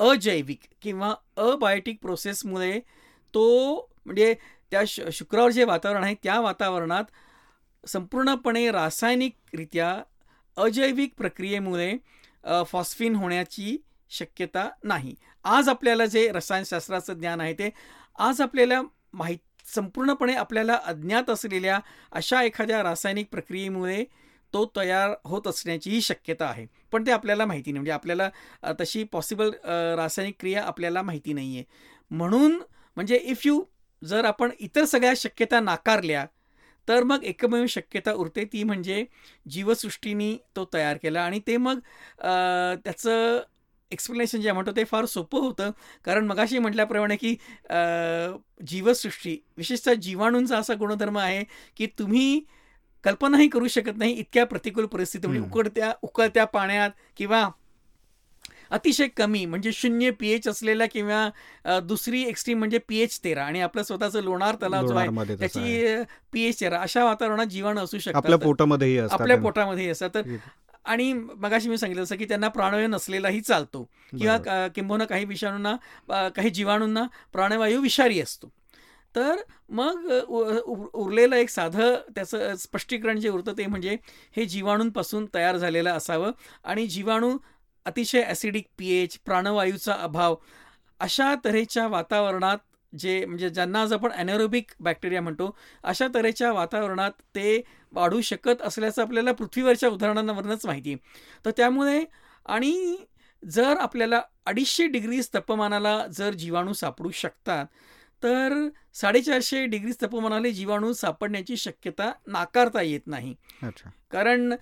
[0.00, 2.78] अजैविक किंवा अबायोटिक प्रोसेसमुळे
[3.34, 3.44] तो
[4.06, 4.34] म्हणजे
[4.72, 7.04] त्या श शुक्रावर जे वातावरण आहे त्या वातावरणात
[7.84, 9.94] संपूर्णपणे रासायनिकरित्या
[10.56, 11.96] अजैविक प्रक्रियेमुळे
[12.68, 13.76] फॉस्फिन होण्याची
[14.10, 15.14] शक्यता नाही.
[15.44, 17.70] आज आपल्याला जे रसायनशास्त्राचं ज्ञान आहे ते
[18.18, 18.80] आज आपल्याला
[19.12, 21.78] माहीत संपूर्णपणे आपल्याला अज्ञात असलेल्या
[22.12, 24.04] अशा एखाद्या रासायनिक प्रक्रियेमुळे
[24.54, 26.66] तो तयार होत असण्याचीही शक्यता आहे.
[26.92, 27.78] पण ते आपल्याला माहिती नाही.
[27.78, 28.28] म्हणजे आपल्याला
[28.80, 29.50] तशी पॉसिबल
[29.96, 31.64] रासायनिक क्रिया आपल्याला माहिती नाही आहे
[32.10, 32.60] म्हणून
[32.96, 33.62] म्हणजे इफ यू
[34.02, 36.24] जर आपण इतर सगळ्या शक्यता नाकारल्या
[36.88, 38.44] तर मग एकमेव शक्यता उरते.
[38.44, 39.04] ती म्हणजे
[39.46, 41.78] जीवसृष्टीनी तो तयार केला आणि ते मग
[42.18, 43.40] त्याचं
[43.92, 45.70] एक्सप्लेनेशन जे म्हणतो ते फार सोपं होतं.
[46.04, 47.34] कारण मगाशी म्हटल्याप्रमाणे की
[48.66, 51.42] जीवसृष्टी विशेषतः जीवाणूंचा असा गुणधर्म आहे
[51.76, 52.40] की तुम्ही
[53.04, 57.48] कल्पनाही करू शकत नाही इतक्या प्रतिकूल परिस्थिती म्हणजे उकडत्या उकळत्या पाण्यात किंवा
[58.70, 63.60] अतिशय कमी म्हणजे शून्य पी एच असलेल्या किंवा दुसरी एक्स्ट्रीम म्हणजे पी एच तेरा आणि
[63.60, 66.78] आपलं स्वतःचं लोणार तलाव जो आहे त्याची पी एच तेरा.
[66.78, 68.16] अशा वातावरणात जीवाणू असू शकतात.
[68.16, 70.10] आपल्या पोटामध्येही आपल्या पोटामध्येही असतात.
[70.14, 70.36] तर
[70.84, 73.82] आणि मगाशी मी सांगितलं असं की त्यांना प्राणवायू नसलेलाही चालतो.
[74.10, 75.76] किंवा किंबहुना काही विषाणूंना
[76.36, 78.50] काही जीवाणूंना प्राणवायू विषारी असतो.
[79.14, 83.96] तर मग उरलेलं एक साधं त्याचं स्पष्टीकरण जे उरतं ते म्हणजे
[84.36, 86.30] हे जीवाणूंपासून तयार झालेलं असावं.
[86.64, 87.36] आणि जीवाणू
[87.86, 90.36] अतिशय ॲसिडिक पी एच प्राणवायूचा अभाव
[91.00, 92.58] अशा तऱ्हेच्या वातावरणात
[92.92, 95.54] जे म्हणजे ज्यांना आज आपण ॲनॅरोबिक बॅक्टेरिया म्हणतो
[95.84, 97.60] अशा तऱ्हेच्या वातावरणात ते
[97.92, 100.94] वाढू शकत असल्याचं आपल्याला पृथ्वीवरच्या उदाहरणांवरूनच माहिती
[101.44, 102.04] तर त्यामुळे
[102.46, 102.96] आणि
[103.42, 107.66] जर आपल्याला अडीचशे डिग्रीज तापमानाला जर जीवाणू सापडू शकतात
[108.22, 108.52] तर
[108.94, 113.34] साडेचारशे डिग्री तापमानाले जीवाणू सापडण्याची शक्यता नाकारता येत नाही.
[114.10, 114.54] कारण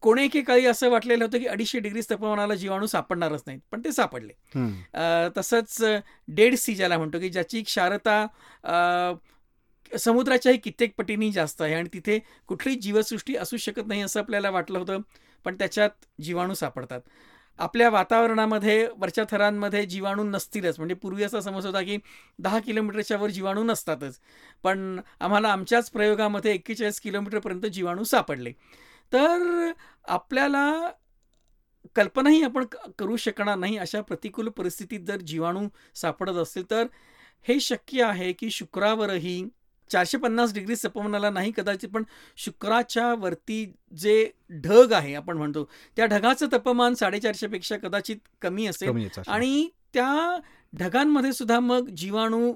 [0.00, 4.32] कोणी एकेकाळी असं वाटलेलं होतं की अडीचशे डिग्री तापमानाला जीवाणू सापडणारच नाहीत पण ते सापडले.
[5.36, 5.82] तसंच
[6.28, 8.24] डेड सी ज्याला म्हणतो की ज्याची क्षारता
[9.98, 14.78] समुद्राच्याही कित्येक पटींनी जास्त आहे आणि तिथे कुठली जीवसृष्टी असू शकत नाही असं आपल्याला वाटलं
[14.78, 15.00] होतं
[15.44, 15.90] पण त्याच्यात
[16.20, 17.00] जीवाणू सापडतात.
[17.58, 20.78] आपल्या वातावरणामध्ये वरच्या थरांमध्ये जीवाणू नसतीलच.
[20.78, 21.98] म्हणजे पूर्वी असा समज होता की
[22.38, 24.18] दहा किलोमीटरच्या वर जीवाणू नसतातच.
[24.62, 28.52] पण आम्हाला आमच्याच प्रयोगामध्ये एक्केचाळीस किलोमीटरपर्यंत जीवाणू सापडले.
[29.12, 29.72] तर
[30.04, 30.90] आपल्याला
[31.96, 32.64] कल्पनाही आपण
[32.98, 36.86] करू शकणार नाही अशा प्रतिकूल परिस्थितीत जर जीवाणू सापडत असतील तर
[37.46, 39.42] हे शक्य आहे की शुक्रावरही
[39.92, 42.02] चारशे पन्नास डिग्री तापमानाला नाही कदाचित पण
[42.36, 43.64] शुक्राच्या वरती
[43.96, 44.30] जे
[44.64, 50.38] ढग आहे आपण म्हणतो त्या ढगाचं तापमान साडेचारशे पेक्षा कदाचित कमी असेल आणि त्या
[50.72, 52.52] ढगांमध्ये सुद्धा मग जीवाणू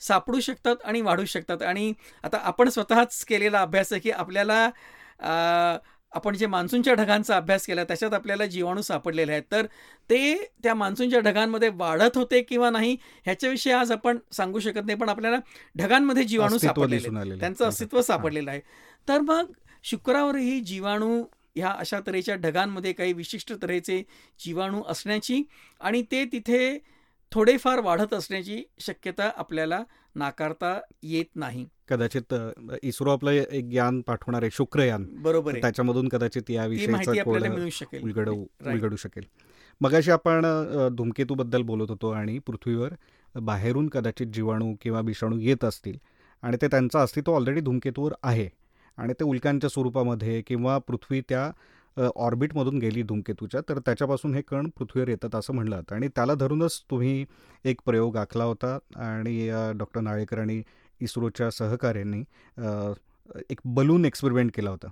[0.00, 1.62] सापडू शकतात आणि वाढू शकतात.
[1.62, 1.92] आणि
[2.24, 4.68] आता आपण स्वतःच केलेला अभ्यास आहे की आपल्याला
[6.14, 9.42] आपण जे मान्सूनच्या ढगांचा अभ्यास केला त्याच्यात आपल्याला जीवाणू सापडलेले आहेत.
[9.52, 9.66] तर
[10.10, 15.08] ते त्या मान्सूनच्या ढगांमध्ये वाढत होते किंवा नाही ह्याच्याविषयी आज आपण सांगू शकत नाही पण
[15.08, 15.38] आपल्याला
[15.76, 18.60] ढगांमध्ये जीवाणू सापडलेले त्यांचं अस्तित्व सापडलेलं आहे.
[19.08, 19.52] तर मग
[19.84, 21.22] शुक्रावरही जीवाणू
[21.56, 24.02] ह्या अशा तऱ्हेच्या ढगांमध्ये काही विशिष्ट तऱ्हेचे
[24.40, 25.42] जीवाणू असण्याची
[25.80, 26.78] आणि ते तिथे
[27.32, 29.82] थोडेफार वाढत असण्याची शक्यता आपल्याला
[30.14, 31.66] नाकारता येत नाही.
[31.88, 32.34] कदाचित
[32.82, 37.20] इस्रो आपलं एक ज्ञान पाठवणार आहे शुक्रयान बरोबर त्याच्यामधून कदाचित या विषयी
[38.00, 39.24] उलगडू उलगडू शकेल.
[39.80, 40.44] मगाशी आपण
[40.96, 42.94] धूमकेतूबद्दल बोलत होतो आणि पृथ्वीवर
[43.34, 45.96] बाहेरून कदाचित जीवाणू किंवा विषाणू येत असतील
[46.42, 48.48] आणि ते त्यांचं अस्तित्व ऑलरेडी धूमकेतूवर आहे
[48.98, 51.50] आणि ते उल्कांच्या स्वरूपामध्ये किंवा पृथ्वी त्या
[52.16, 55.94] ऑर्बिटमधून गेली धूमकेतूच्या तर त्याच्यापासून हे कण पृथ्वीवर येतात असं म्हणलं जातं.
[55.94, 57.24] आणि त्याला धरूनच तुम्ही
[57.64, 60.62] एक प्रयोग आखला होता आणि डॉक्टर नाळेकर आणि
[61.02, 62.22] इस्रोच्या सहकार्यांनी
[63.50, 64.88] एक बलून एक्सपेरिमेंट केला होता.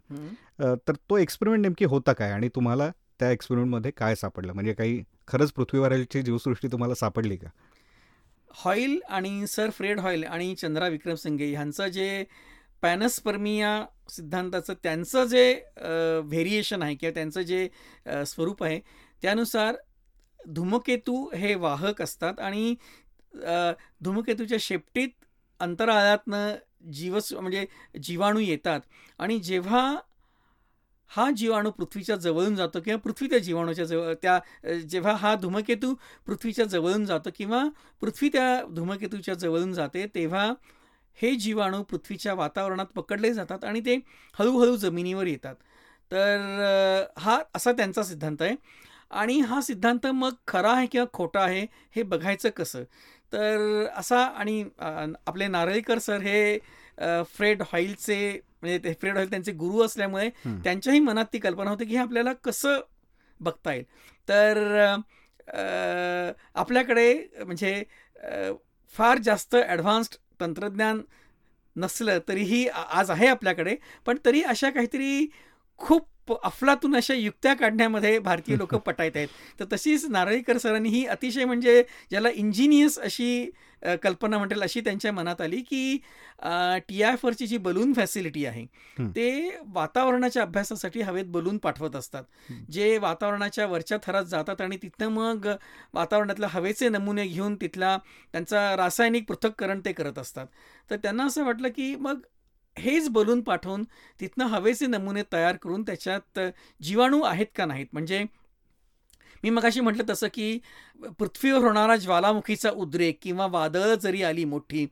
[0.89, 2.91] तर तो एक्सपेरिमेंट नेमकी होता काय आणि तुम्हाला
[3.21, 4.53] त्या एक्सपेरिमेंटमध्ये काय सापडलं?
[4.53, 7.49] म्हणजे काही खरंच पृथ्वीवरची जीवसृष्टी तुम्हाला सापडली का?
[8.55, 12.25] हॉईल आणि सर फ्रेड हॉईल आणि चंद्रा विक्रमसिंगे ह्यांचं जे
[12.83, 15.53] पॅनस्पर्मिया सिद्धांताचं त्यांचं जे
[16.25, 17.69] व्हेरिएशन आहे किंवा त्यांचं जे
[18.27, 18.81] स्वरूप आहे
[19.23, 19.77] त्यानुसार
[20.49, 22.75] धूमकेतू हे वाहक असतात आणि
[24.01, 25.09] धूमकेतूच्या शेपटीत
[25.61, 26.55] अंतराळातनं
[26.93, 27.67] जीवस म्हणजे
[28.03, 28.81] जीवाणू येतात
[29.19, 29.97] आणि जेव्हा
[31.11, 34.39] हा जीवाणू पृथ्वीच्या जवळून जातो किंवा पृथ्वी त्या जीवाणूच्या जवळ त्या
[34.91, 35.95] जेव्हा हा धूमकेतू
[36.27, 37.65] पृथ्वीच्या जवळून जातो किंवा
[38.01, 40.53] पृथ्वी त्या धूमकेतूच्या जवळून जाते तेव्हा
[41.19, 43.95] हे जीवाणू पृथ्वीच्या वातावरणात पकडले जातात आणि ते
[44.39, 45.55] हळूहळू जमिनीवर येतात.
[46.11, 48.55] तर हा असा त्यांचा सिद्धांत आहे.
[49.11, 52.83] आणि हा सिद्धांत मग खरा आहे किंवा खोटा आहे हे बघायचं कसं?
[53.33, 54.63] तर असा आणि
[55.27, 56.59] आपले नारळीकर सर हे
[57.37, 58.19] फ्रेड हॉईलचे
[58.63, 60.29] म्हणजे ते फ्रेड हॉईल त्यांचे गुरु असल्यामुळे.
[60.65, 62.81] त्यांच्याही मनात ती कल्पना होती की हे आपल्याला कसं
[63.41, 63.85] बघता येईल
[64.29, 64.59] तर
[66.55, 67.15] आपल्याकडे
[67.45, 67.83] म्हणजे
[68.95, 71.01] फार जास्त ॲडव्हान्स्ड तंत्रज्ञान
[71.77, 73.75] नसलं तरीही आज आहे आपल्याकडे
[74.07, 75.27] पण तरी अशा काहीतरी
[75.79, 79.29] खूप अफलातून अशा युक्त्या काढण्यामध्ये भारतीय लोक पटायत आहेत
[79.61, 83.51] तर तशीच नारळीकर सरांनी ही अतिशय म्हणजे ज्याला इंजिनियस अशी
[84.03, 85.99] कल्पना म्हणेल अशी त्यांच्या मनात आली की
[86.89, 88.65] टी आय फरची जी बलून फॅसिलिटी आहे.
[88.99, 92.25] ते वातावरणाच्या अभ्यासासाठी हवेत बलून पाठवत असतात.
[92.71, 95.49] जे वातावरणाच्या वरच्या थरात जातात आणि तिथनं मग
[95.95, 97.97] वातावरणातल्या हवेचे नमुने घेऊन तिथला
[98.35, 100.47] त्यांचा रासायनिक पृथक्करण ते करत असतात
[100.91, 102.21] तर त्यांना असं वाटलं की मग
[102.81, 103.85] हेच बलून पाठवून
[104.21, 106.39] तिथनं हवेचे नमुने तयार करून त्याच्यात
[106.83, 107.87] जीवाणू आहेत का नाहीत?
[107.93, 108.25] म्हणजे
[109.45, 110.59] मी मगाशी म्हटलं तसं की
[111.19, 114.87] पृथ्वीवर होणारा ज्वालामुखीचा उद्रेक किंवा वादळ जरी आली मोठी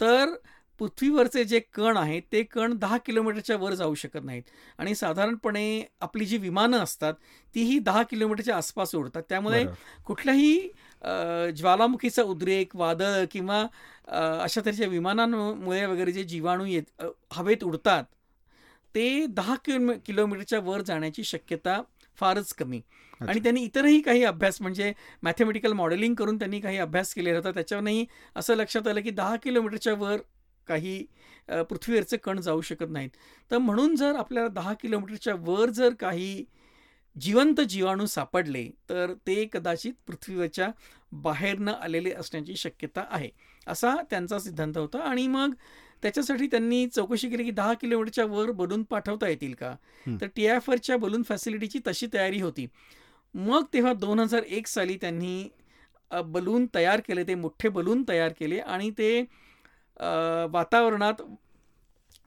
[0.00, 0.34] तर
[0.78, 4.42] पृथ्वीवरचे जे कण आहेत ते कण दहा किलोमीटरच्या वर जाऊ शकत नाहीत.
[4.78, 7.14] आणि साधारणपणे आपली जी विमानं असतात
[7.54, 9.22] तीही दहा किलोमीटरच्या आसपास उडतात.
[9.28, 9.64] त्यामुळे.
[10.06, 10.68] कुठल्याही
[11.56, 13.66] ज्वालामुखीचा उद्रेक वादळ किंवा
[14.42, 18.04] अशा तऱ्हेच्या विमानांमुळे वगैरे जे जीवाणू येत हवेत उडतात
[18.94, 21.80] ते दहा किलो किलोमीटरच्या वर जाण्याची शक्यता
[22.18, 22.80] फारच कमी.
[23.20, 23.40] आणि.
[23.40, 24.92] त्यांनी इतरही काही अभ्यास म्हणजे
[25.22, 27.50] मॅथमॅटिकल मॉडेलिंग करून त्यांनी काही अभ्यास केलेला होता.
[27.50, 28.04] त्याच्यावरही
[28.36, 30.16] असं लक्षात आलं की दहा किलोमीटरच्या वर
[30.66, 31.04] काही
[31.48, 33.10] पृथ्वीवरचे कण जाऊ शकत नाहीत.
[33.50, 36.44] तर म्हणून जर आपल्याला दहा किलोमीटरच्या वर जर काही
[37.20, 40.70] जिवंत जीवाणू सापडले तर ते कदाचित पृथ्वीवरच्या
[41.22, 43.28] बाहेरनं आलेले असण्याची शक्यता आहे
[43.66, 44.98] असा त्यांचा सिद्धांत होता.
[45.00, 45.54] आणि मग
[46.02, 49.74] त्याच्यासाठी त्यांनी चौकशी केली की दहा किलोमीटरच्या वर बलून पाठवता येतील का.
[50.20, 52.66] तर टी एफ आरच्या बलून फॅसिलिटीची तशी तयारी होती.
[53.34, 55.48] मग तेव्हा दोन हजार एक साली त्यांनी
[56.10, 59.20] बलून तयार केले ते मोठे बलून तयार केले आणि ते
[60.52, 61.22] वातावरणात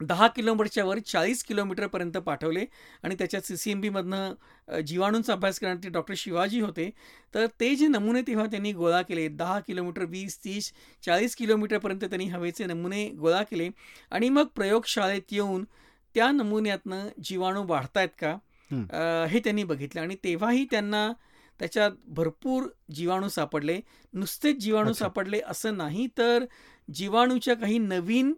[0.02, 2.66] दहा किलोमीटरच्या वर चाळीस किलोमीटरपर्यंत पाठवले
[3.04, 6.90] आणि त्याच्यात सी सी एम बीमधनं जीवाणूंचा अभ्यास करणारे डॉक्टर शिवाजी होते
[7.34, 10.72] तर ते जे नमुने तेव्हा त्यांनी गोळा केले दहा किलोमीटर वीस तीस
[11.06, 13.70] चाळीस किलोमीटरपर्यंत त्यांनी हवेचे नमुने गोळा केले
[14.12, 15.66] आणि मग प्रयोगशाळेत येऊन
[16.16, 18.38] त्या नमुन्यातनं जीवाणू वाढतायत का
[18.72, 19.26] हं.
[19.28, 21.12] हे त्यांनी बघितलं आणि तेव्हाही त्यांना
[21.60, 22.64] त्याच्यात भरपूर
[22.96, 23.80] जीवाणू सापडले
[24.14, 24.94] नुसतेच जीवाणू.
[24.94, 26.46] सापडले असं नाही तर
[26.94, 28.34] जीवाणूच्या काही नवीन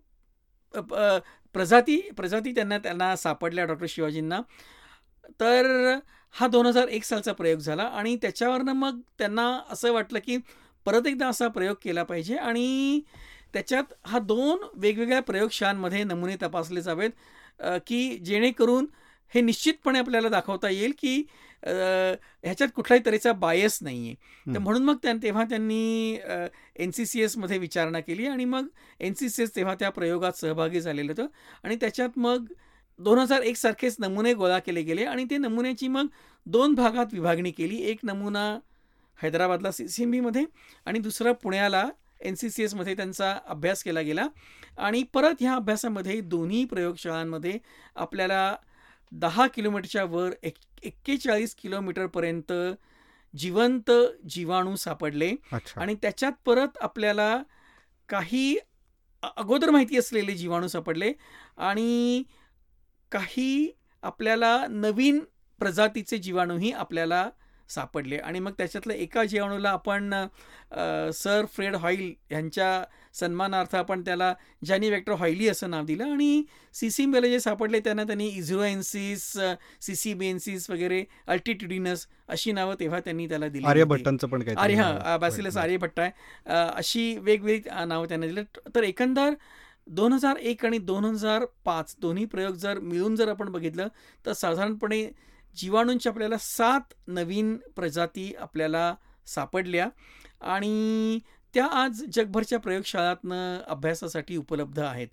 [1.54, 4.42] प्रजाती प्रजाती त्यांना त्यांना सापडल्या डॉक्टर शिवाजींना.
[5.40, 5.98] तर
[6.36, 10.38] हा दोन हजार एक सालचा प्रयोग झाला आणि त्याच्यावरनं मग त्यांना असं वाटलं की
[10.86, 13.02] परत एकदा असा प्रयोग केला पाहिजे आणि
[13.54, 17.12] त्याच्यात हा दोन वेगवेगळ्या प्रयोगशाळांमध्ये नमुने तपासले जावेत
[17.88, 18.86] की जेणेकरून
[19.34, 21.16] हे निश्चितपणे आपल्याला दाखवता येईल की
[21.64, 24.60] ह्याच्यात कुठल्याही तऱ्हेचा बायस नाही आहे तर.
[24.60, 26.18] म्हणून मग त्या तेव्हा त्यांनी
[26.76, 28.68] एन सी सी एसमध्ये विचारणा केली आणि मग
[29.00, 31.28] एन सी सी एस तेव्हा त्या प्रयोगात सहभागी झालेलं होतं.
[31.64, 32.46] आणि त्याच्यात मग
[33.00, 36.08] दोन हजार एक सारखेच नमुने गोळा केले गेले आणि ते नमुन्याची मग
[36.46, 37.78] दोन भागात विभागणी केली.
[37.82, 38.58] एक नमुना
[39.20, 40.44] हैदराबादला सी सी एम बीमध्ये
[40.86, 41.86] आणि दुसरा पुण्याला
[42.22, 44.28] एन सी सी एसमध्ये त्यांचा अभ्यास केला गेला.
[44.78, 47.58] आणि परत ह्या अभ्यासामध्ये दोन्ही प्रयोगशाळांमध्ये
[47.96, 48.56] आपल्याला
[49.14, 50.54] दहा किलोमीटरच्या वर एक
[50.84, 52.54] एक्केचाळीस किलोमीटरपर्यंत
[53.36, 53.92] जिवंत
[54.30, 55.36] जीवाणू सापडले.
[55.82, 57.44] आणि त्याच्यात परत आपल्याला
[58.10, 58.58] काही
[59.24, 61.14] अगोदर माहिती असलेले जीवाणू सापडले
[61.58, 62.24] आणि
[63.12, 65.20] काही आपल्याला नवीन
[65.60, 67.30] प्रजातीचे जीवाणूही आपल्याला
[67.70, 68.18] सापडले.
[68.18, 70.14] आणि मग त्याच्यातलं एका जीवाणूला आपण
[71.14, 72.84] सर फ्रेड हॉईल यांच्या
[73.20, 74.34] सन्मानार्थ आपण त्याला
[74.66, 76.04] जॅनी वेक्टर हॉईली असं नाव दिलं.
[76.04, 76.44] आणि
[76.74, 79.32] सी सी बेला जे सापडले त्यांना त्यांनी इझ्रोएन्सिस
[79.82, 83.66] सी सी बेन्सिस वगैरे अल्टिट्युडिनस अशी नावं तेव्हा त्यांनी त्याला दिली.
[83.66, 86.12] आर्यभट्टांचं पण काही आर्य हां बॅसिलस आर्यभट्ट आहे.
[86.76, 88.44] अशी वेगवेगळी नावं त्यांना दिलं.
[88.76, 89.34] तर एकंदर
[89.88, 93.88] दोन हजार एक आणि दोन हजार पाच दोन्ही प्रयोग जर मिळून जर आपण बघितलं
[94.26, 95.04] तर साधारणपणे
[95.56, 98.96] जीवाणूंच्या आपल्याला सात नवीन प्रजाती आपल्याला
[99.28, 99.90] सापडल्या
[100.42, 101.20] आणि
[101.54, 105.08] त्या आज जगभरच्या प्रयोगशाळातनं अभ्यासासाठी उपलब्ध आहेत.